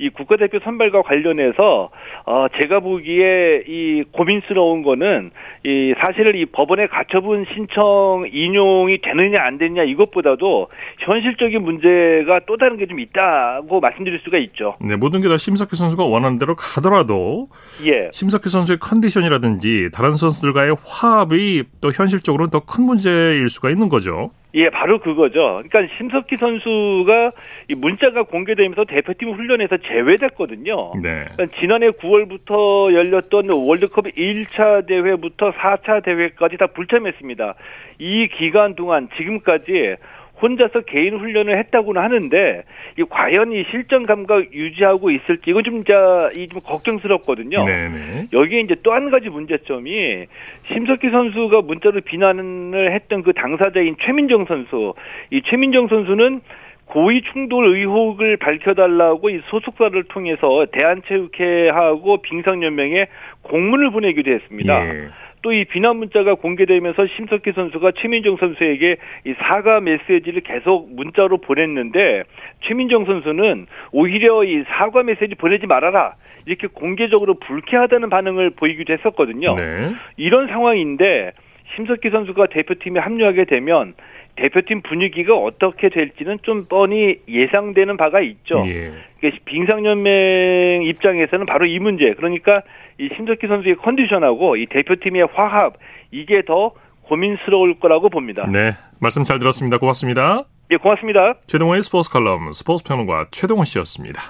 이 0.00 0.08
국가대표 0.08 0.58
선발과 0.64 1.02
관련해서 1.02 1.90
어 2.26 2.46
제가 2.56 2.80
보기에 2.80 3.64
이 3.68 4.02
고민스러운 4.12 4.82
거는 4.82 5.30
이 5.64 5.94
사실 6.00 6.34
이 6.36 6.46
법원의 6.46 6.88
가처분 6.88 7.44
신청 7.54 8.26
인용이 8.32 8.98
되느냐 9.02 9.42
안 9.42 9.58
되느냐 9.58 9.82
이것보다도 9.84 10.68
현실적인 11.00 11.62
문제가 11.62 12.40
또 12.46 12.56
다른 12.56 12.76
게 12.76 12.86
좀 12.90 12.98
있다고 12.98 13.78
말씀드릴 13.80 14.20
수가 14.24 14.38
있죠. 14.38 14.76
네, 14.80 14.96
모든 14.96 15.20
게 15.20 15.28
다 15.28 15.36
심석희 15.36 15.76
선수가 15.76 16.04
원하는 16.06 16.38
대로 16.40 16.56
가더라도 16.56 17.48
예. 17.86 18.08
심석희 18.12 18.48
선수의 18.48 18.78
컨디션이라든지 18.80 19.90
다른 19.92 20.14
선수들과의 20.16 20.74
화합이 20.84 21.64
또 21.80 21.92
현실적으로는 21.92 22.50
더 22.50 22.60
큰 22.60 22.84
문제일 22.84 23.48
수가 23.48 23.70
있는 23.70 23.88
거죠. 23.88 24.30
예, 24.54 24.68
바로 24.68 24.98
그거죠. 24.98 25.62
그러니까 25.68 25.94
심석희 25.96 26.36
선수가 26.36 27.32
이 27.68 27.74
문자가 27.74 28.24
공개되면서 28.24 28.84
대표팀 28.84 29.32
훈련에서 29.32 29.76
제외됐거든요. 29.78 30.92
네. 31.02 31.26
그러니까 31.32 31.58
지난해 31.60 31.90
9월부터 31.90 32.92
열렸던 32.92 33.50
월드컵 33.50 34.06
1차 34.06 34.86
대회부터 34.86 35.52
4차 35.52 36.02
대회까지 36.02 36.56
다 36.56 36.66
불참했습니다. 36.68 37.54
이 37.98 38.28
기간 38.28 38.74
동안 38.74 39.08
지금까지 39.16 39.96
혼자서 40.40 40.82
개인 40.82 41.18
훈련을 41.18 41.58
했다고는 41.58 42.00
하는데 42.00 42.62
이 42.98 43.04
과연 43.08 43.52
이 43.52 43.64
실전 43.70 44.06
감각 44.06 44.52
유지하고 44.52 45.10
있을지 45.10 45.50
이건 45.50 45.64
좀, 45.64 45.84
자, 45.84 46.30
이좀 46.36 46.60
걱정스럽거든요. 46.60 47.64
네네. 47.64 48.28
여기에 48.32 48.60
이제 48.60 48.76
또 48.82 48.90
한 48.90 49.10
가지 49.10 49.28
문제점이 49.28 50.26
심석희 50.72 51.10
선수가 51.10 51.62
문자로 51.62 52.00
비난을 52.00 52.92
했던 52.92 53.22
그 53.22 53.32
당사자인 53.32 53.96
최민정 54.00 54.46
선수. 54.46 54.94
이 55.30 55.42
최민정 55.42 55.88
선수는 55.88 56.40
고위 56.86 57.22
충돌 57.22 57.66
의혹을 57.68 58.36
밝혀달라고 58.38 59.30
이 59.30 59.40
소속사를 59.46 60.02
통해서 60.04 60.66
대한체육회하고 60.72 62.20
빙상연맹에 62.22 63.06
공문을 63.42 63.90
보내기도 63.92 64.32
했습니다. 64.32 64.86
예. 64.88 65.08
또 65.42 65.52
이 65.52 65.64
비난 65.64 65.96
문자가 65.96 66.34
공개되면서 66.34 67.06
심석희 67.06 67.52
선수가 67.54 67.92
최민정 67.96 68.36
선수에게 68.36 68.96
이 69.24 69.34
사과 69.38 69.80
메시지를 69.80 70.42
계속 70.42 70.92
문자로 70.94 71.38
보냈는데 71.38 72.24
최민정 72.62 73.04
선수는 73.06 73.66
오히려 73.92 74.44
이 74.44 74.64
사과 74.68 75.02
메시지 75.02 75.34
보내지 75.34 75.66
말아라 75.66 76.14
이렇게 76.46 76.66
공개적으로 76.66 77.34
불쾌하다는 77.34 78.10
반응을 78.10 78.50
보이기도 78.50 78.92
했었거든요. 78.92 79.56
네. 79.56 79.92
이런 80.16 80.48
상황인데 80.48 81.32
심석희 81.74 82.10
선수가 82.10 82.46
대표팀에 82.46 83.00
합류하게 83.00 83.44
되면 83.44 83.94
대표팀 84.36 84.82
분위기가 84.82 85.36
어떻게 85.36 85.88
될지는 85.88 86.38
좀 86.42 86.64
뻔히 86.68 87.16
예상되는 87.28 87.96
바가 87.96 88.20
있죠. 88.20 88.62
예. 88.66 88.92
그러니까 89.20 89.42
빙상연맹 89.44 90.82
입장에서는 90.84 91.46
바로 91.46 91.66
이 91.66 91.78
문제. 91.78 92.14
그러니까 92.14 92.62
이 93.00 93.08
심석희 93.16 93.48
선수의 93.48 93.76
컨디션하고 93.76 94.56
이 94.56 94.66
대표팀의 94.66 95.28
화합 95.32 95.74
이게 96.12 96.42
더 96.46 96.72
고민스러울 97.08 97.80
거라고 97.80 98.10
봅니다. 98.10 98.46
네. 98.46 98.76
말씀 99.00 99.24
잘 99.24 99.38
들었습니다. 99.38 99.78
고맙습니다. 99.78 100.44
예, 100.70 100.76
고맙습니다. 100.76 101.34
최동호의 101.46 101.82
스포츠 101.82 102.10
칼럼 102.10 102.52
스포츠 102.52 102.84
평론가 102.84 103.28
최동호 103.30 103.64
씨였습니다. 103.64 104.20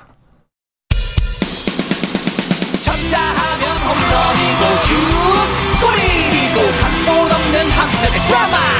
쳤다 2.80 3.18
하면 3.18 3.64
홈런이고 3.84 4.62
슛 4.86 4.94
골이고 5.82 6.58
각본 6.80 7.26
없는 7.26 7.70
한편의 7.74 8.20
드라마 8.22 8.79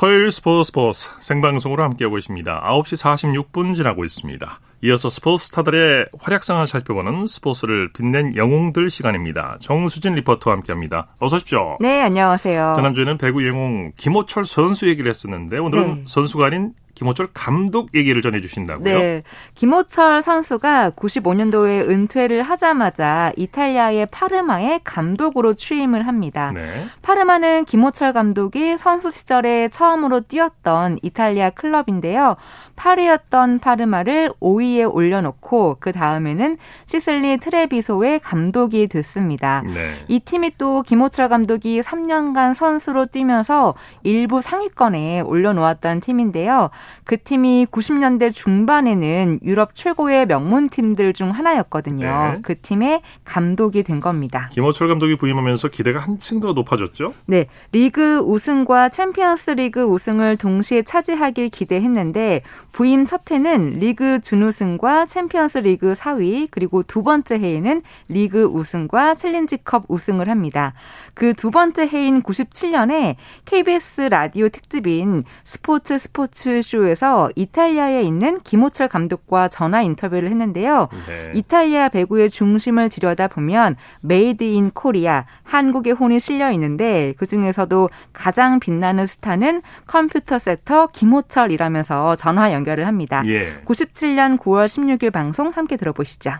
토요일 0.00 0.32
스포츠 0.32 0.68
스포츠 0.68 1.10
생방송으로 1.20 1.82
함께하고 1.82 2.16
있습니다. 2.16 2.62
9시 2.62 3.52
46분 3.52 3.76
지나고 3.76 4.06
있습니다. 4.06 4.60
이어서 4.84 5.10
스포츠 5.10 5.44
스타들의 5.48 6.06
활약상을 6.18 6.66
살펴보는 6.66 7.26
스포츠를 7.26 7.92
빛낸 7.92 8.34
영웅들 8.34 8.88
시간입니다. 8.88 9.58
정수진 9.60 10.14
리포터와 10.14 10.56
함께합니다. 10.56 11.08
어서 11.18 11.36
오십시오. 11.36 11.76
네, 11.82 12.00
안녕하세요. 12.00 12.72
지난주에는 12.76 13.18
배구 13.18 13.46
영웅 13.46 13.92
김호철 13.98 14.46
선수 14.46 14.88
얘기를 14.88 15.10
했었는데 15.10 15.58
오늘은 15.58 15.86
네. 15.86 16.02
선수가 16.06 16.46
아닌 16.46 16.72
김호철 17.00 17.28
감독 17.32 17.94
얘기를 17.94 18.20
전해주신다고요? 18.20 18.84
네. 18.84 19.22
김호철 19.54 20.20
선수가 20.20 20.90
95년도에 20.90 21.88
은퇴를 21.88 22.42
하자마자 22.42 23.32
이탈리아의 23.38 24.08
파르마에 24.12 24.80
감독으로 24.84 25.54
취임을 25.54 26.06
합니다. 26.06 26.52
네. 26.52 26.84
파르마는 27.00 27.64
김호철 27.64 28.12
감독이 28.12 28.76
선수 28.76 29.10
시절에 29.10 29.68
처음으로 29.68 30.20
뛰었던 30.20 30.98
이탈리아 31.00 31.48
클럽인데요. 31.48 32.36
8위였던 32.76 33.62
파르마를 33.62 34.32
5위에 34.38 34.92
올려놓고 34.94 35.78
그 35.80 35.92
다음에는 35.92 36.58
시슬리 36.84 37.38
트레비소의 37.38 38.20
감독이 38.20 38.88
됐습니다. 38.88 39.62
네. 39.62 39.94
이 40.08 40.20
팀이 40.20 40.52
또 40.58 40.82
김호철 40.82 41.30
감독이 41.30 41.80
3년간 41.80 42.52
선수로 42.52 43.06
뛰면서 43.06 43.74
일부 44.02 44.42
상위권에 44.42 45.20
올려놓았던 45.20 46.00
팀인데요. 46.00 46.68
그 47.04 47.20
팀이 47.22 47.66
90년대 47.70 48.32
중반에는 48.32 49.40
유럽 49.42 49.74
최고의 49.74 50.26
명문 50.26 50.68
팀들 50.68 51.12
중 51.12 51.30
하나였거든요. 51.30 52.06
네. 52.34 52.38
그 52.42 52.60
팀의 52.60 53.02
감독이 53.24 53.82
된 53.82 54.00
겁니다. 54.00 54.48
김호철 54.52 54.88
감독이 54.88 55.16
부임하면서 55.16 55.68
기대가 55.68 55.98
한층 55.98 56.38
더 56.40 56.52
높아졌죠? 56.52 57.14
네, 57.26 57.46
리그 57.72 58.18
우승과 58.18 58.90
챔피언스 58.90 59.50
리그 59.52 59.82
우승을 59.82 60.36
동시에 60.36 60.82
차지하길 60.82 61.48
기대했는데 61.48 62.42
부임 62.70 63.04
첫 63.04 63.30
해는 63.30 63.78
리그 63.80 64.20
준우승과 64.20 65.06
챔피언스 65.06 65.58
리그 65.58 65.94
4위 65.94 66.48
그리고 66.50 66.82
두 66.82 67.02
번째 67.02 67.38
해에는 67.38 67.82
리그 68.08 68.44
우승과 68.44 69.16
챌린지컵 69.16 69.86
우승을 69.88 70.28
합니다. 70.28 70.74
그 71.14 71.34
두 71.40 71.50
번째 71.50 71.88
해인 71.88 72.22
97년에 72.22 73.16
KBS 73.46 74.02
라디오 74.10 74.50
특집인 74.50 75.24
스포츠 75.44 75.96
스포츠 75.98 76.60
쇼 76.60 76.79
에서 76.88 77.30
이탈리아에 77.36 78.02
있는 78.02 78.40
김호철 78.42 78.88
감독과 78.88 79.48
전화 79.48 79.82
인터뷰를 79.82 80.30
했는데요. 80.30 80.88
네. 81.06 81.32
이탈리아 81.34 81.88
배구의 81.88 82.30
중심을 82.30 82.88
들여다보면 82.88 83.76
made 84.02 84.44
in 84.44 84.70
Korea, 84.70 85.24
한국의 85.44 85.94
혼이 85.94 86.18
실려 86.18 86.50
있는데 86.52 87.14
그중에서도 87.16 87.90
가장 88.12 88.60
빛나는 88.60 89.06
스타는 89.06 89.62
컴퓨터 89.86 90.38
세터 90.38 90.88
김호철이라면서 90.88 92.16
전화 92.16 92.52
연결을 92.52 92.86
합니다. 92.86 93.22
예. 93.26 93.60
97년 93.64 94.38
9월 94.38 94.66
16일 94.66 95.12
방송 95.12 95.50
함께 95.50 95.76
들어보시죠. 95.76 96.32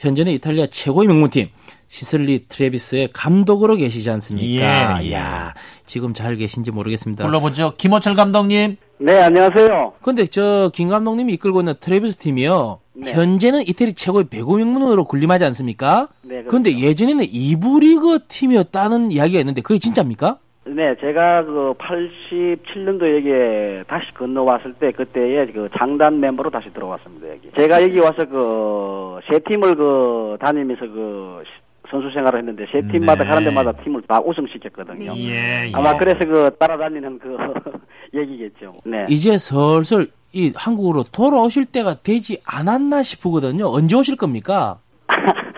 현재는 0.00 0.32
이탈리아 0.32 0.66
최고의 0.66 1.06
명문팀 1.08 1.48
시슬리 1.88 2.46
트레비스의 2.48 3.08
감독으로 3.12 3.76
계시지 3.76 4.08
않습니까? 4.10 5.00
예, 5.02 5.06
예. 5.08 5.12
야 5.12 5.54
지금 5.86 6.14
잘 6.14 6.36
계신지 6.36 6.70
모르겠습니다. 6.70 7.24
불러보죠. 7.26 7.74
김호철 7.76 8.14
감독님. 8.14 8.76
네, 8.98 9.18
안녕하세요. 9.20 9.94
근데 10.00 10.26
저 10.26 10.70
김 10.72 10.88
감독님이 10.88 11.34
이끌고 11.34 11.60
있는 11.60 11.74
트레비스 11.80 12.16
팀이요. 12.16 12.78
네. 12.94 13.12
현재는 13.12 13.66
이태리 13.66 13.94
최고의 13.94 14.28
배구 14.28 14.56
명문으로 14.58 15.04
군림하지 15.04 15.44
않습니까? 15.46 16.08
네, 16.22 16.36
그렇죠. 16.36 16.48
근데 16.48 16.78
예전에는 16.78 17.26
이부 17.30 17.80
리그 17.80 18.20
팀이었다는 18.28 19.10
이야기가 19.10 19.40
있는데 19.40 19.60
그게 19.60 19.78
진짜입니까? 19.78 20.38
네, 20.74 20.94
제가 21.00 21.44
그 21.44 21.74
87년도에 21.78 23.86
다시 23.86 24.06
건너왔을 24.14 24.74
때 24.74 24.92
그때에 24.92 25.46
그 25.46 25.68
장단 25.76 26.20
멤버로 26.20 26.50
다시 26.50 26.72
들어왔습니다, 26.72 27.28
여기. 27.30 27.50
제가 27.54 27.82
여기 27.82 27.98
와서 27.98 28.24
그 28.26 29.18
세 29.28 29.38
팀을 29.40 29.74
그 29.74 30.36
다니면서 30.40 30.86
그 30.86 31.42
시- 31.44 31.50
선수 31.90 32.08
생활을 32.14 32.38
했는데 32.38 32.64
세 32.72 32.80
팀마다 32.90 33.24
네. 33.24 33.30
가는 33.30 33.44
데마다 33.44 33.72
팀을 33.82 34.02
다 34.08 34.20
우승시켰거든요. 34.24 35.12
예, 35.16 35.66
예. 35.66 35.72
아마 35.74 35.96
그래서 35.96 36.18
그 36.20 36.50
따라다니는 36.58 37.18
그 37.18 37.36
얘기겠죠. 38.14 38.72
네. 38.84 39.04
이제 39.08 39.36
슬슬 39.38 40.06
이 40.32 40.52
한국으로 40.54 41.02
돌아오실 41.10 41.64
때가 41.66 41.96
되지 42.02 42.40
않았나 42.46 43.02
싶거든요. 43.02 43.66
언제 43.68 43.96
오실 43.96 44.16
겁니까? 44.16 44.78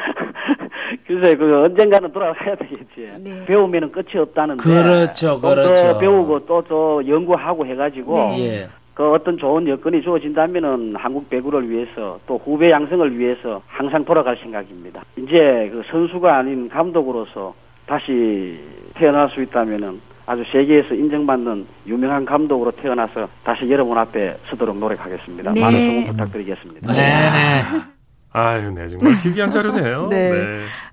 글쎄, 1.20 1.37
그 1.37 1.62
언젠가는 1.64 2.12
돌아가야 2.12 2.55
되겠지. 2.57 3.44
배우면은 3.46 3.92
끝이 3.92 4.16
없다는데. 4.16 4.62
그렇죠, 4.62 5.40
그렇죠. 5.40 5.98
배우고 5.98 6.46
또저 6.46 7.03
연구하고 7.07 7.66
해가지고. 7.66 8.16
예. 8.38 8.68
그 8.94 9.11
어떤 9.11 9.38
좋은 9.38 9.66
여건이 9.66 10.03
주어진다면은 10.03 10.94
한국 10.96 11.29
배구를 11.31 11.68
위해서 11.68 12.18
또 12.27 12.38
후배 12.44 12.70
양성을 12.70 13.18
위해서 13.18 13.62
항상 13.66 14.05
돌아갈 14.05 14.37
생각입니다. 14.37 15.03
이제 15.16 15.70
그 15.72 15.83
선수가 15.90 16.37
아닌 16.37 16.68
감독으로서 16.68 17.55
다시 17.87 18.61
태어날 18.94 19.29
수 19.31 19.42
있다면은 19.42 19.98
아주 20.27 20.44
세계에서 20.53 20.94
인정받는 20.94 21.66
유명한 21.87 22.25
감독으로 22.25 22.70
태어나서 22.72 23.29
다시 23.42 23.68
여러분 23.70 23.96
앞에 23.96 24.37
서도록 24.44 24.77
노력하겠습니다. 24.77 25.53
네. 25.53 25.61
많은 25.61 25.87
소문 25.87 26.05
부탁드리겠습니다. 26.05 26.92
네, 26.92 26.98
네. 26.98 27.62
아유, 28.33 28.72
네. 28.72 28.88
정말 28.88 29.14
희귀한 29.16 29.51
자료네요. 29.51 30.09
네. 30.12 30.31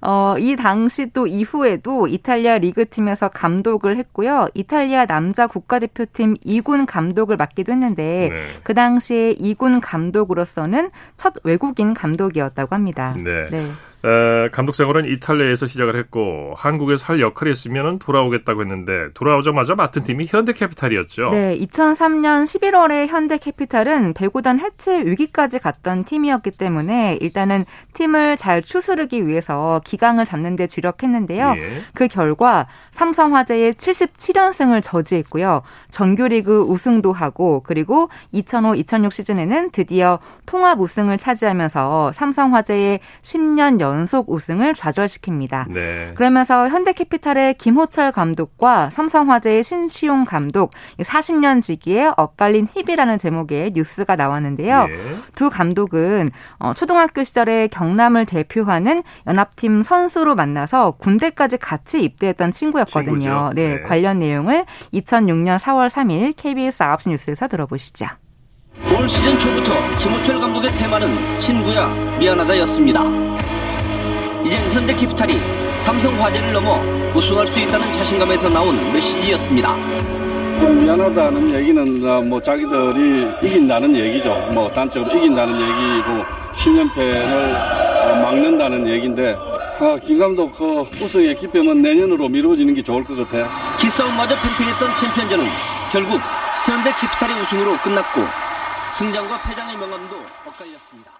어, 0.01 0.35
이 0.37 0.55
당시 0.55 1.09
또 1.11 1.27
이후에도 1.27 2.07
이탈리아 2.07 2.57
리그 2.57 2.87
팀에서 2.87 3.29
감독을 3.29 3.97
했고요. 3.97 4.47
이탈리아 4.53 5.05
남자 5.05 5.47
국가대표팀 5.47 6.35
2군 6.45 6.85
감독을 6.87 7.37
맡기도 7.37 7.71
했는데 7.71 8.29
네. 8.31 8.45
그 8.63 8.73
당시에 8.73 9.35
2군 9.35 9.79
감독으로서는 9.81 10.91
첫 11.17 11.33
외국인 11.43 11.93
감독이었다고 11.93 12.75
합니다. 12.75 13.13
네. 13.17 13.47
네. 13.49 13.63
에, 14.03 14.47
감독 14.49 14.73
생활은 14.75 15.05
이탈리아에서 15.05 15.67
시작을 15.67 15.97
했고 15.97 16.53
한국에서 16.55 17.05
할 17.05 17.19
역할이 17.19 17.51
있으면 17.51 17.99
돌아오겠다고 17.99 18.61
했는데 18.61 19.09
돌아오자마자 19.13 19.75
맡은 19.75 20.03
팀이 20.03 20.27
현대캐피탈이었죠. 20.27 21.31
네, 21.31 21.57
2003년 21.59 22.45
11월에 22.45 23.07
현대캐피탈은 23.07 24.13
배구단 24.13 24.59
해체 24.59 25.03
위기까지 25.05 25.59
갔던 25.59 26.05
팀이었기 26.05 26.51
때문에 26.51 27.17
일단은 27.19 27.65
팀을 27.93 28.37
잘 28.37 28.61
추스르기 28.61 29.27
위해서 29.27 29.81
기강을 29.83 30.23
잡는 30.23 30.55
데 30.55 30.67
주력했는데요. 30.67 31.55
예. 31.57 31.81
그 31.93 32.07
결과 32.07 32.67
삼성화재의 32.91 33.73
77연승을 33.73 34.81
저지했고요. 34.81 35.61
정규리그 35.89 36.61
우승도 36.61 37.11
하고 37.11 37.63
그리고 37.65 38.09
2005-2006 38.33 39.11
시즌에는 39.11 39.71
드디어 39.71 40.19
통합 40.45 40.79
우승을 40.79 41.17
차지하면서 41.17 42.13
삼성화재의 42.13 42.99
10년 43.21 43.79
연속 43.89 44.29
우승을 44.29 44.73
좌절시킵니다. 44.73 45.71
네. 45.71 46.11
그러면서 46.15 46.67
현대캐피탈의 46.69 47.55
김호철 47.55 48.11
감독과 48.11 48.89
삼성화재의 48.91 49.63
신치용 49.63 50.25
감독 50.25 50.71
40년 50.99 51.61
지기에 51.61 52.11
엇갈린 52.17 52.67
희비라는 52.73 53.17
제목의 53.17 53.71
뉴스가 53.73 54.15
나왔는데요. 54.15 54.87
예. 54.89 55.17
두 55.35 55.49
감독은 55.49 56.29
어, 56.59 56.73
초등학교 56.73 57.23
시절에 57.23 57.67
경남을 57.67 58.25
대표하는 58.25 59.03
연합팀 59.27 59.83
선수로 59.83 60.35
만나서 60.35 60.91
군대까지 60.91 61.57
같이 61.57 62.03
입대했던 62.03 62.51
친구였거든요. 62.51 63.51
네, 63.55 63.75
네. 63.75 63.81
관련 63.81 64.19
내용을 64.19 64.65
2006년 64.93 65.59
4월 65.59 65.89
3일 65.89 66.33
KBS 66.37 66.79
9시 66.79 67.09
뉴스에서 67.09 67.47
들어보시죠. 67.47 68.05
올 68.97 69.07
시즌 69.07 69.37
초부터 69.39 69.73
김호철 69.97 70.39
감독의 70.39 70.73
테마는 70.73 71.39
친구야 71.39 71.87
미안하다였습니다. 72.19 73.28
이젠 74.49 74.67
현대캐피탈이 74.71 75.33
삼성화재를 75.81 76.53
넘어 76.53 76.81
우승할 77.13 77.45
수 77.45 77.59
있다는 77.59 77.91
자신감에서 77.91 78.49
나온 78.49 78.91
메시지였습니다. 78.91 79.75
미안하다는 79.75 81.53
얘기는 81.53 82.09
어, 82.09 82.19
뭐 82.21 82.41
자기들이 82.41 83.31
이긴다는 83.43 83.95
얘기죠. 83.95 84.33
뭐 84.51 84.67
단적으로 84.67 85.15
이긴다는 85.15 85.53
얘기고 85.53 86.25
10연패를 86.55 88.21
막는다는 88.23 88.89
얘기인데 88.89 89.35
아, 89.35 89.95
김 90.03 90.17
감독 90.17 90.51
그 90.57 90.81
우승의 90.99 91.37
기쁨은 91.37 91.83
내년으로 91.83 92.27
미뤄지는 92.27 92.73
게 92.73 92.81
좋을 92.81 93.03
것 93.03 93.15
같아. 93.17 93.47
기싸움마저 93.77 94.33
팽팽했던 94.35 94.95
챔피언전은 94.95 95.45
결국 95.91 96.19
현대캐피탈의 96.65 97.39
우승으로 97.43 97.77
끝났고 97.83 98.21
승장과 98.97 99.43
패장의 99.43 99.77
명함도 99.77 100.15
엇갈렸습니다. 100.47 101.18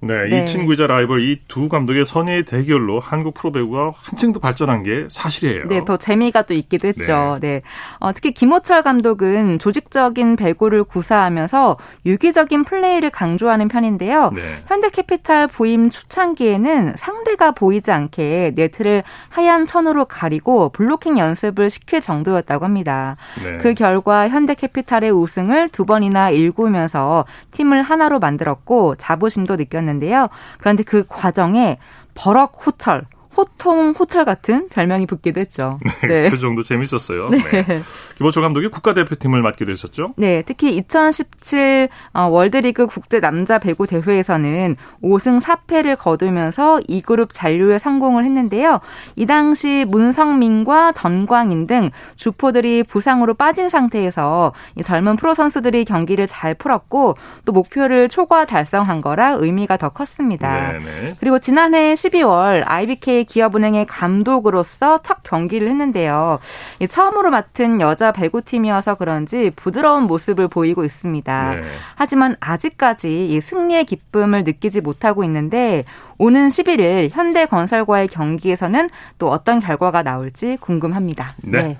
네, 0.00 0.26
네. 0.26 0.42
이 0.42 0.46
친구이자 0.46 0.86
라이벌 0.86 1.20
이 1.22 1.38
두 1.48 1.68
감독의 1.68 2.04
선의의 2.04 2.44
대결로 2.44 3.00
한국 3.00 3.34
프로배구가 3.34 3.92
한층 3.96 4.32
더 4.32 4.38
발전한 4.38 4.82
게 4.84 5.06
사실이에요. 5.10 5.66
네, 5.66 5.84
더 5.84 5.96
재미가 5.96 6.42
또 6.42 6.54
있기도 6.54 6.86
했죠. 6.86 7.38
네. 7.40 7.62
어, 7.98 8.12
특히 8.12 8.32
김호철 8.32 8.82
감독은 8.82 9.58
조직적인 9.58 10.36
배구를 10.36 10.84
구사하면서 10.84 11.78
유기적인 12.06 12.64
플레이를 12.64 13.10
강조하는 13.10 13.66
편인데요. 13.66 14.30
네. 14.34 14.42
현대캐피탈 14.66 15.48
부임 15.48 15.90
초창기에는 15.90 16.94
상대가 16.96 17.50
보이지 17.50 17.90
않게 17.90 18.52
네트를 18.54 19.02
하얀 19.30 19.66
천으로 19.66 20.04
가리고 20.04 20.68
블로킹 20.68 21.18
연습을 21.18 21.70
시킬 21.70 22.00
정도였다고 22.00 22.64
합니다. 22.64 23.16
네. 23.42 23.58
그 23.58 23.74
결과 23.74 24.28
현대캐피탈의 24.28 25.10
우승을 25.10 25.70
두 25.70 25.84
번이나 25.86 26.30
일구면서 26.30 27.24
팀을 27.52 27.82
하나로 27.82 28.18
만들었고 28.20 28.94
자부심도 28.96 29.56
느꼈는데 29.56 29.87
요. 30.12 30.28
그런데 30.58 30.82
그 30.82 31.04
과정에 31.08 31.78
버럭 32.14 32.60
호철, 32.66 33.06
호통 33.38 33.94
호철 33.96 34.24
같은 34.24 34.68
별명이 34.68 35.06
붙기도 35.06 35.40
했죠. 35.40 35.78
네. 36.02 36.28
그 36.28 36.38
정도 36.38 36.64
재밌었어요. 36.64 37.28
네. 37.28 37.38
네. 37.38 37.78
김호철 38.16 38.42
감독이 38.42 38.66
국가대표팀을 38.66 39.42
맡기도 39.42 39.70
했었죠. 39.70 40.12
네, 40.16 40.42
특히 40.44 40.76
2017 40.76 41.88
어, 42.14 42.22
월드리그 42.22 42.88
국제 42.88 43.20
남자 43.20 43.60
배구 43.60 43.86
대회에서는 43.86 44.74
5승 45.04 45.40
4패를 45.40 45.96
거두면서 45.96 46.80
2그룹 46.88 47.28
잔류에 47.32 47.78
성공을 47.78 48.24
했는데요. 48.24 48.80
이 49.14 49.24
당시 49.24 49.84
문성민과 49.86 50.90
전광인 50.90 51.68
등 51.68 51.90
주포들이 52.16 52.82
부상으로 52.82 53.34
빠진 53.34 53.68
상태에서 53.68 54.52
이 54.76 54.82
젊은 54.82 55.14
프로 55.14 55.34
선수들이 55.34 55.84
경기를 55.84 56.26
잘 56.26 56.54
풀었고 56.54 57.16
또 57.44 57.52
목표를 57.52 58.08
초과 58.08 58.46
달성한 58.46 59.00
거라 59.00 59.36
의미가 59.38 59.76
더 59.76 59.90
컸습니다. 59.90 60.72
네네. 60.72 61.16
그리고 61.20 61.38
지난해 61.38 61.94
12월 61.94 62.64
IBK 62.66 63.27
기업은행의 63.28 63.86
감독으로서 63.86 65.02
첫 65.02 65.22
경기를 65.22 65.68
했는데요. 65.68 66.38
이 66.80 66.88
처음으로 66.88 67.30
맡은 67.30 67.80
여자 67.80 68.10
배구팀이어서 68.10 68.96
그런지 68.96 69.50
부드러운 69.54 70.04
모습을 70.04 70.48
보이고 70.48 70.84
있습니다. 70.84 71.54
네. 71.54 71.62
하지만 71.94 72.36
아직까지 72.40 73.26
이 73.28 73.40
승리의 73.40 73.84
기쁨을 73.84 74.44
느끼지 74.44 74.80
못하고 74.80 75.22
있는데 75.24 75.84
오는 76.16 76.48
11일 76.48 77.10
현대건설과의 77.10 78.08
경기에서는 78.08 78.88
또 79.18 79.30
어떤 79.30 79.60
결과가 79.60 80.02
나올지 80.02 80.56
궁금합니다. 80.60 81.34
네. 81.44 81.78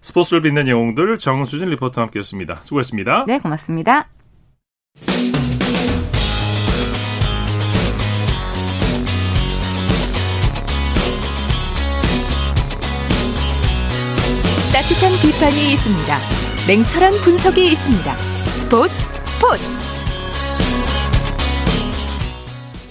스포츠를 0.00 0.42
빛낸 0.42 0.68
영웅들 0.68 1.18
정수진 1.18 1.68
리포터와 1.70 2.06
함께했습니다. 2.06 2.60
수고했습니다. 2.62 3.24
네, 3.26 3.38
고맙습니다. 3.38 4.06
따뜻한 14.90 15.12
비판이 15.22 15.72
있습니다. 15.74 16.18
냉철한 16.66 17.12
분석이 17.22 17.64
있습니다. 17.64 18.18
스포츠 18.18 18.92
스포츠. 19.26 19.62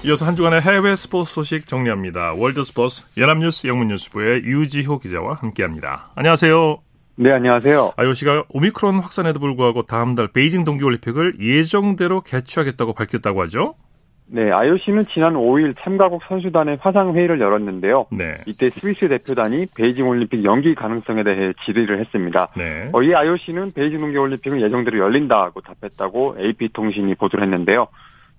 이어서 0.08 0.26
한 0.26 0.36
주간의 0.38 0.62
해외 0.62 0.96
스포츠 0.96 1.34
소식 1.34 1.68
정리합니다. 1.68 2.36
월드 2.36 2.64
스포츠 2.64 3.04
연합뉴스 3.20 3.68
영문뉴스부의 3.68 4.44
유지호 4.46 5.00
기자와 5.00 5.36
함께합니다. 5.42 6.12
안녕하세요. 6.16 6.78
네, 7.18 7.34
안녕하세요. 7.34 7.92
IOC가 7.98 8.46
오미크론 8.48 9.00
확산에도 9.00 9.42
불구하고 9.42 9.84
다음 9.84 10.16
달 10.16 10.30
베이징 10.30 10.64
동계올림픽을 10.64 11.42
예정대로 11.42 12.22
개최하겠다고 12.22 12.94
밝혔다고 12.94 13.42
하죠. 13.44 13.76
네, 14.32 14.52
IOC는 14.52 15.06
지난 15.12 15.34
5일 15.34 15.76
참가국 15.82 16.22
선수단의 16.28 16.78
화상 16.82 17.16
회의를 17.16 17.40
열었는데요. 17.40 18.06
네. 18.12 18.36
이때 18.46 18.70
스위스 18.70 19.08
대표단이 19.10 19.66
베이징 19.76 20.08
올림픽 20.08 20.44
연기 20.44 20.76
가능성에 20.76 21.24
대해 21.24 21.52
질의를 21.66 22.00
했습니다. 22.00 22.50
네. 22.56 22.90
어, 22.94 23.02
이 23.02 23.14
IOC는 23.16 23.74
베이징 23.74 24.02
동계 24.02 24.18
올림픽은 24.20 24.62
예정대로 24.62 25.00
열린다고 25.00 25.62
답했다고 25.62 26.36
AP통신이 26.40 27.16
보도를 27.16 27.44
했는데요. 27.44 27.88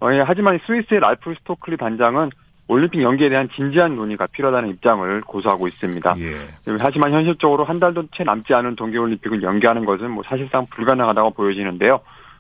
어, 0.01 0.13
예, 0.13 0.21
하지만 0.21 0.61
스위스의 0.65 1.01
랄프 1.01 1.35
스토클리 1.41 1.77
단장은 1.77 2.31
올림픽 2.69 3.03
연기에 3.03 3.29
대한 3.29 3.49
진지한 3.57 3.97
논의가 3.97 4.29
필요하다는 4.33 4.69
입장을 4.71 5.21
고수하고 5.23 5.67
있습니다. 5.67 6.15
예. 6.21 6.47
하지만 6.79 7.13
현실적으로 7.13 7.65
한 7.65 7.81
달도 7.81 8.05
채 8.15 8.23
남지 8.23 8.55
않은 8.55 8.77
동계올림픽을 8.77 9.43
연기하는 9.43 9.85
것은 9.85 10.09
뭐 10.13 10.23
사실상 10.25 10.65
불가능하다고 10.71 11.31
보여지는데요. 11.31 11.99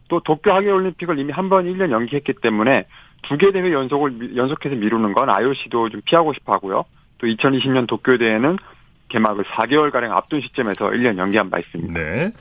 또 0.08 0.20
도쿄 0.20 0.52
하계올림픽을 0.52 1.18
이미 1.18 1.32
한 1.32 1.48
번 1.48 1.66
1년 1.66 1.90
연기했기 1.90 2.34
때문에 2.34 2.86
두 3.22 3.36
개 3.38 3.52
대회 3.52 3.72
연속을 3.72 4.10
미- 4.12 4.36
연속해서 4.36 4.74
미루는 4.76 5.12
건 5.12 5.28
IOC도 5.30 5.88
좀 5.90 6.00
피하고 6.04 6.32
싶어 6.32 6.52
하고요. 6.54 6.84
또 7.18 7.26
2020년 7.26 7.86
도쿄 7.86 8.16
대회는 8.18 8.56
개막을 9.08 9.44
4개월 9.44 9.90
가량 9.90 10.12
앞둔 10.16 10.40
시점에서 10.40 10.90
1년 10.90 11.18
연기한 11.18 11.50
바 11.50 11.58
있습니다. 11.58 11.92
네. 12.00 12.32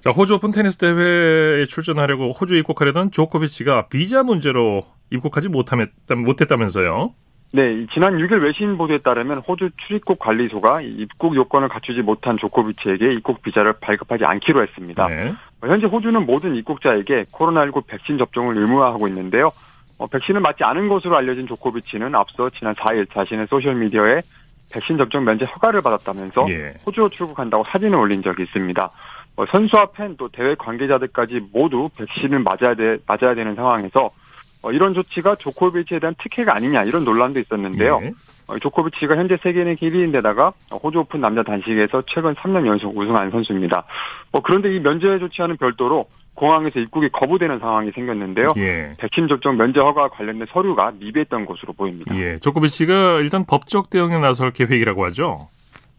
자, 0.00 0.10
호주 0.10 0.34
오픈 0.34 0.50
테니스 0.50 0.78
대회에 0.78 1.64
출전하려고 1.66 2.32
호주에 2.32 2.58
입국하려던 2.58 3.10
조코비치가 3.12 3.86
비자 3.88 4.22
문제로 4.22 4.82
입국하지 5.10 5.48
못했다면서요. 5.48 7.14
네, 7.54 7.74
이 7.74 7.86
지난 7.92 8.16
6일 8.16 8.42
외신 8.42 8.78
보도에 8.78 8.98
따르면 8.98 9.38
호주 9.38 9.70
출입국 9.76 10.18
관리소가 10.18 10.80
이 10.80 10.86
입국 10.88 11.36
요건을 11.36 11.68
갖추지 11.68 12.00
못한 12.00 12.38
조코비치에게 12.38 13.12
입국 13.12 13.42
비자를 13.42 13.74
발급하지 13.80 14.24
않기로 14.24 14.62
했습니다. 14.62 15.06
네. 15.06 15.34
어, 15.60 15.66
현재 15.68 15.86
호주는 15.86 16.24
모든 16.24 16.54
입국자에게 16.56 17.24
코로나19 17.24 17.86
백신 17.86 18.16
접종을 18.18 18.56
의무화하고 18.58 19.06
있는데요. 19.08 19.52
어, 20.02 20.06
백신을 20.08 20.40
맞지 20.40 20.64
않은 20.64 20.88
것으로 20.88 21.16
알려진 21.16 21.46
조코비치는 21.46 22.16
앞서 22.16 22.50
지난 22.50 22.74
4일 22.74 23.08
자신의 23.12 23.46
소셜미디어에 23.48 24.20
백신 24.72 24.98
접종 24.98 25.24
면제 25.24 25.44
허가를 25.44 25.80
받았다면서 25.80 26.46
예. 26.48 26.74
호주로 26.84 27.08
출국한다고 27.08 27.62
사진을 27.68 27.96
올린 27.96 28.20
적이 28.20 28.42
있습니다. 28.42 28.90
어, 29.36 29.46
선수와 29.46 29.92
팬 29.92 30.16
또 30.16 30.28
대회 30.28 30.56
관계자들까지 30.56 31.42
모두 31.52 31.88
백신을 31.96 32.40
맞아야 32.40 32.74
돼 32.74 32.96
맞아야 33.06 33.34
되는 33.36 33.54
상황에서 33.54 34.10
어, 34.62 34.72
이런 34.72 34.92
조치가 34.92 35.36
조코비치에 35.36 36.00
대한 36.00 36.16
특혜가 36.18 36.54
아니냐 36.56 36.82
이런 36.82 37.04
논란도 37.04 37.38
있었는데요. 37.38 38.00
예. 38.02 38.12
어, 38.48 38.58
조코비치가 38.58 39.16
현재 39.16 39.38
세계랭 39.40 39.76
1위인데다가 39.76 40.52
호주 40.82 40.98
오픈 40.98 41.20
남자 41.20 41.44
단식에서 41.44 42.02
최근 42.08 42.34
3년 42.34 42.66
연속 42.66 42.96
우승한 42.96 43.30
선수입니다. 43.30 43.84
어, 44.32 44.42
그런데 44.42 44.74
이 44.74 44.80
면제 44.80 45.20
조치와는 45.20 45.58
별도로 45.58 46.06
공항에서 46.34 46.80
입국이 46.80 47.08
거부되는 47.10 47.58
상황이 47.58 47.90
생겼는데요. 47.92 48.48
예. 48.56 48.94
백신 48.98 49.28
접종 49.28 49.56
면제 49.56 49.80
허가 49.80 50.08
관련된 50.08 50.46
서류가 50.50 50.92
미비했던 50.98 51.46
것으로 51.46 51.72
보입니다. 51.74 52.16
예. 52.16 52.38
조코비치가 52.38 53.20
일단 53.20 53.44
법적 53.44 53.90
대응에 53.90 54.18
나설 54.18 54.50
계획이라고 54.50 55.04
하죠. 55.06 55.48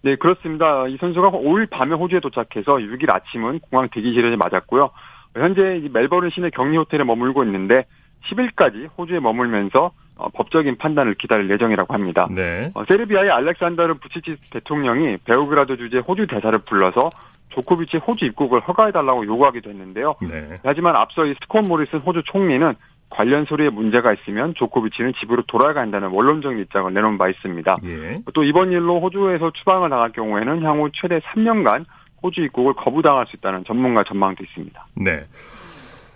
네, 0.02 0.16
그렇습니다. 0.16 0.88
이 0.88 0.98
선수가 0.98 1.32
5일 1.32 1.70
밤에 1.70 1.96
호주에 1.96 2.20
도착해서 2.20 2.76
6일 2.76 3.10
아침은 3.10 3.60
공항 3.60 3.88
대기실에서 3.90 4.36
맞았고요. 4.36 4.90
현재 5.36 5.78
이 5.78 5.90
멜버른 5.90 6.30
시내 6.32 6.50
격리 6.50 6.78
호텔에 6.78 7.04
머물고 7.04 7.44
있는데 7.46 7.86
10일까지 8.26 8.90
호주에 8.98 9.20
머물면서 9.20 9.92
어, 10.16 10.30
법적인 10.30 10.78
판단을 10.78 11.16
기다릴 11.16 11.50
예정이라고 11.50 11.94
합니다. 11.94 12.28
네. 12.32 12.72
어, 12.74 12.84
세르비아의 12.86 13.32
알렉산다르 13.32 13.96
부치치 13.96 14.38
대통령이 14.52 15.18
베오그라드 15.26 15.78
주재 15.78 16.00
호주 16.00 16.28
대사를 16.28 16.58
불러서 16.60 17.10
조코비치 17.50 17.98
호주 17.98 18.26
입국을 18.26 18.60
허가해달라고 18.62 19.26
요구하기도 19.26 19.70
했는데요. 19.70 20.16
네. 20.22 20.60
하지만 20.64 20.96
앞서 20.96 21.26
이 21.26 21.36
스콧 21.42 21.66
모리슨 21.66 22.00
호주 22.00 22.24
총리는 22.26 22.76
관련 23.10 23.46
서류에 23.46 23.70
문제가 23.70 24.12
있으면 24.14 24.56
조코비치는 24.56 25.14
집으로 25.20 25.44
돌아가야 25.48 25.84
한다는 25.84 26.10
원론적인 26.10 26.58
입장을 26.60 26.92
내놓은 26.94 27.20
바 27.20 27.30
있습니다. 27.30 27.76
예. 27.84 28.22
또 28.34 28.44
이번 28.44 28.72
일로 28.72 29.00
호주에서 29.02 29.52
추방을 29.52 29.92
당할 29.92 30.12
경우에는 30.12 30.64
향후 30.64 30.90
최대 30.94 31.20
3년간 31.20 31.86
호주 32.24 32.42
입국을 32.42 32.74
거부당할 32.74 33.28
수 33.28 33.36
있다는 33.36 33.64
전문가 33.66 34.04
전망도 34.04 34.44
있습니다. 34.44 34.88
네. 34.96 35.26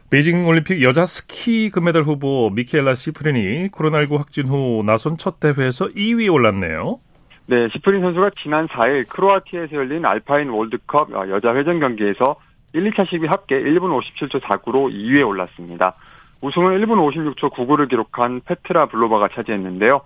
베이징 0.09 0.47
올림픽 0.47 0.81
여자 0.83 1.05
스키 1.05 1.69
금메달 1.69 2.03
후보 2.03 2.49
미케엘라 2.51 2.95
시프린이 2.95 3.67
코로나19 3.67 4.17
확진 4.17 4.47
후 4.47 4.81
나선 4.85 5.17
첫 5.17 5.41
대회에서 5.41 5.87
2위에 5.87 6.31
올랐네요. 6.31 7.01
네, 7.47 7.67
시프린 7.73 8.01
선수가 8.01 8.31
지난 8.41 8.69
4일 8.69 9.09
크로아티아에서 9.09 9.75
열린 9.75 10.05
알파인 10.05 10.47
월드컵 10.47 11.11
여자 11.11 11.53
회전 11.53 11.81
경기에서 11.81 12.37
1, 12.71 12.89
2차 12.91 13.09
시기 13.09 13.25
합계 13.25 13.59
1분 13.59 14.01
57초 14.01 14.39
49로 14.39 14.89
2위에 14.93 15.27
올랐습니다. 15.27 15.93
우승은 16.41 16.79
1분 16.79 17.35
56초 17.35 17.51
99를 17.51 17.89
기록한 17.89 18.39
페트라 18.45 18.85
블로바가 18.85 19.27
차지했는데요. 19.33 19.99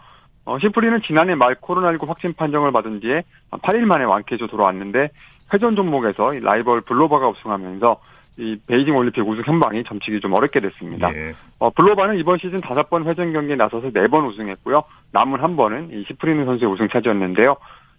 어, 0.45 0.57
시프린은 0.57 1.03
지난해 1.05 1.35
말 1.35 1.53
코로나19 1.53 2.07
확진 2.07 2.33
판정을 2.33 2.71
받은 2.71 3.01
뒤에 3.01 3.23
8일 3.51 3.81
만에 3.81 4.05
완쾌해서 4.05 4.47
돌아왔는데 4.47 5.11
회전 5.53 5.75
종목에서 5.75 6.31
라이벌 6.41 6.81
블로바가 6.81 7.29
우승하면서 7.29 7.99
이 8.37 8.57
베이징 8.67 8.95
올림픽 8.95 9.21
우승 9.21 9.43
현방이 9.45 9.83
점치기 9.83 10.19
좀 10.21 10.33
어렵게 10.33 10.59
됐습니다. 10.61 11.13
예. 11.13 11.33
어, 11.59 11.69
블로바는 11.71 12.17
이번 12.17 12.37
시즌 12.37 12.61
다섯 12.61 12.89
번 12.89 13.05
회전 13.05 13.33
경기에 13.33 13.55
나서서 13.55 13.91
네 13.91 14.07
번 14.07 14.25
우승했고요. 14.25 14.83
남은 15.11 15.39
한 15.41 15.55
번은 15.55 15.89
이 15.91 16.05
시프린 16.07 16.43
선수의 16.45 16.71
우승 16.71 16.87
차지였는데요. 16.89 17.55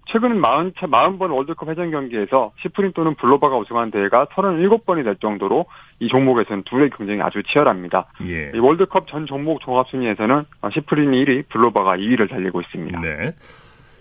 최근 0.06 0.40
40, 0.40 0.74
40번 0.90 1.32
월드컵 1.32 1.68
회전 1.68 1.90
경기에서 1.92 2.50
시프린 2.60 2.92
또는 2.92 3.14
블로바가 3.14 3.56
우승한 3.56 3.90
대회가 3.92 4.24
37번이 4.34 5.04
될 5.04 5.14
정도로 5.16 5.66
이 6.00 6.08
종목에서는 6.08 6.64
둘의 6.64 6.90
경쟁이 6.90 7.22
아주 7.22 7.42
치열합니다. 7.44 8.06
예. 8.26 8.50
이 8.54 8.58
월드컵 8.58 9.06
전 9.06 9.26
종목 9.26 9.60
종합 9.60 9.88
순위에서는 9.90 10.44
시프린이 10.72 11.24
1위, 11.24 11.48
블호바가 11.50 11.96
2위를 11.98 12.28
달리고 12.28 12.60
있습니다. 12.62 13.00
네. 13.00 13.34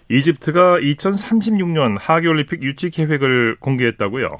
이집트가 0.10 0.80
2036년 0.80 1.98
하계올림픽 2.00 2.64
유치 2.64 2.90
계획을 2.90 3.58
공개했다고요? 3.60 4.40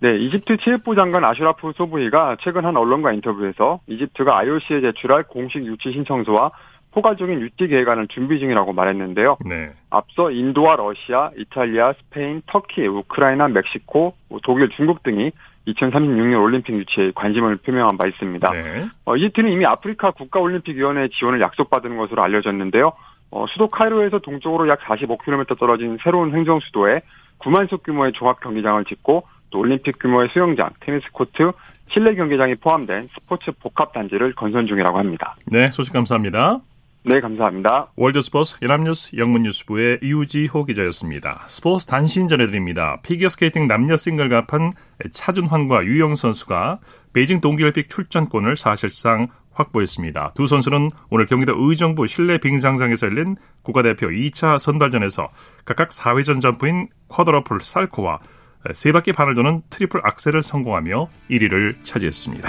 네, 0.00 0.16
이집트 0.18 0.58
체육부 0.58 0.94
장관 0.94 1.24
아슈라프 1.24 1.72
소브히가 1.76 2.36
최근 2.40 2.64
한 2.64 2.76
언론과 2.76 3.12
인터뷰에서 3.12 3.80
이집트가 3.86 4.36
IOC에 4.38 4.80
제출할 4.80 5.24
공식 5.24 5.64
유치 5.64 5.92
신청서와 5.92 6.50
포괄적인 6.94 7.40
유치 7.40 7.66
계획안을 7.66 8.08
준비 8.08 8.38
중이라고 8.38 8.72
말했는데요. 8.72 9.38
네. 9.48 9.72
앞서 9.90 10.30
인도와 10.30 10.76
러시아, 10.76 11.30
이탈리아, 11.36 11.92
스페인, 11.94 12.40
터키, 12.46 12.86
우크라이나, 12.86 13.48
멕시코, 13.48 14.14
독일, 14.44 14.68
중국 14.70 15.02
등이 15.02 15.32
2036년 15.66 16.40
올림픽 16.40 16.74
유치에 16.74 17.10
관심을 17.14 17.56
표명한 17.56 17.96
바 17.96 18.06
있습니다. 18.06 18.50
네. 18.50 18.88
어, 19.06 19.16
이집트는 19.16 19.50
이미 19.50 19.66
아프리카 19.66 20.12
국가올림픽위원회 20.12 21.08
지원을 21.08 21.40
약속받은 21.40 21.96
것으로 21.96 22.22
알려졌는데요. 22.22 22.92
어, 23.30 23.46
수도 23.48 23.66
카이로에서 23.66 24.20
동쪽으로 24.20 24.68
약 24.68 24.78
45km 24.80 25.58
떨어진 25.58 25.98
새로운 26.04 26.32
행정 26.32 26.60
수도에 26.60 27.00
9만 27.40 27.68
석 27.68 27.82
규모의 27.82 28.12
종합 28.12 28.40
경기장을 28.40 28.84
짓고 28.84 29.24
또 29.50 29.60
올림픽 29.60 29.98
규모의 29.98 30.28
수영장, 30.32 30.70
테니스 30.80 31.06
코트, 31.12 31.52
실내 31.88 32.14
경기장이 32.14 32.56
포함된 32.56 33.06
스포츠 33.08 33.52
복합 33.52 33.92
단지를 33.92 34.34
건설 34.34 34.66
중이라고 34.66 34.98
합니다. 34.98 35.36
네, 35.46 35.70
소식 35.70 35.92
감사합니다. 35.92 36.60
네, 37.06 37.20
감사합니다. 37.20 37.88
월드스포츠 37.96 38.56
연합뉴스 38.62 39.16
영문뉴스부의 39.16 39.98
유지호 40.02 40.64
기자였습니다. 40.64 41.44
스포츠 41.48 41.84
단신 41.84 42.28
전해드립니다. 42.28 42.98
피겨스케이팅 43.02 43.68
남녀 43.68 43.94
싱글 43.96 44.30
간판 44.30 44.72
차준환과 45.12 45.84
유영 45.84 46.14
선수가 46.14 46.78
베이징 47.12 47.42
동계올림픽 47.42 47.90
출전권을 47.90 48.56
사실상 48.56 49.28
확보했습니다. 49.52 50.32
두 50.34 50.46
선수는 50.46 50.90
오늘 51.10 51.26
경기도 51.26 51.54
의정부 51.56 52.06
실내 52.06 52.38
빙상장에서 52.38 53.06
열린 53.08 53.36
국가대표 53.62 54.08
2차 54.08 54.58
선발전에서 54.58 55.28
각각 55.66 55.90
4회전 55.90 56.40
점프인 56.40 56.88
쿼드러플 57.08 57.60
살코와 57.60 58.18
세 58.72 58.92
바퀴 58.92 59.12
반을 59.12 59.34
도는 59.34 59.62
트리플 59.70 60.00
악셀을 60.04 60.42
성공하며 60.42 61.08
1위를 61.30 61.76
차지했습니다. 61.84 62.48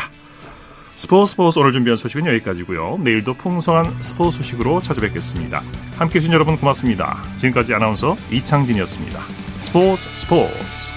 스포츠 0.95 1.31
스포츠 1.31 1.59
오늘 1.59 1.73
준비한 1.73 1.97
소식은 1.97 2.25
여기까지고요. 2.25 2.99
내일도 3.01 3.33
풍성한 3.33 4.01
스포츠 4.01 4.37
소식으로 4.37 4.79
찾아뵙겠습니다. 4.81 5.61
함께해 5.97 6.19
주신 6.19 6.33
여러분 6.33 6.55
고맙습니다. 6.55 7.21
지금까지 7.37 7.73
아나운서 7.73 8.15
이창진이었습니다. 8.31 9.19
스포츠 9.59 10.07
스포츠 10.15 10.94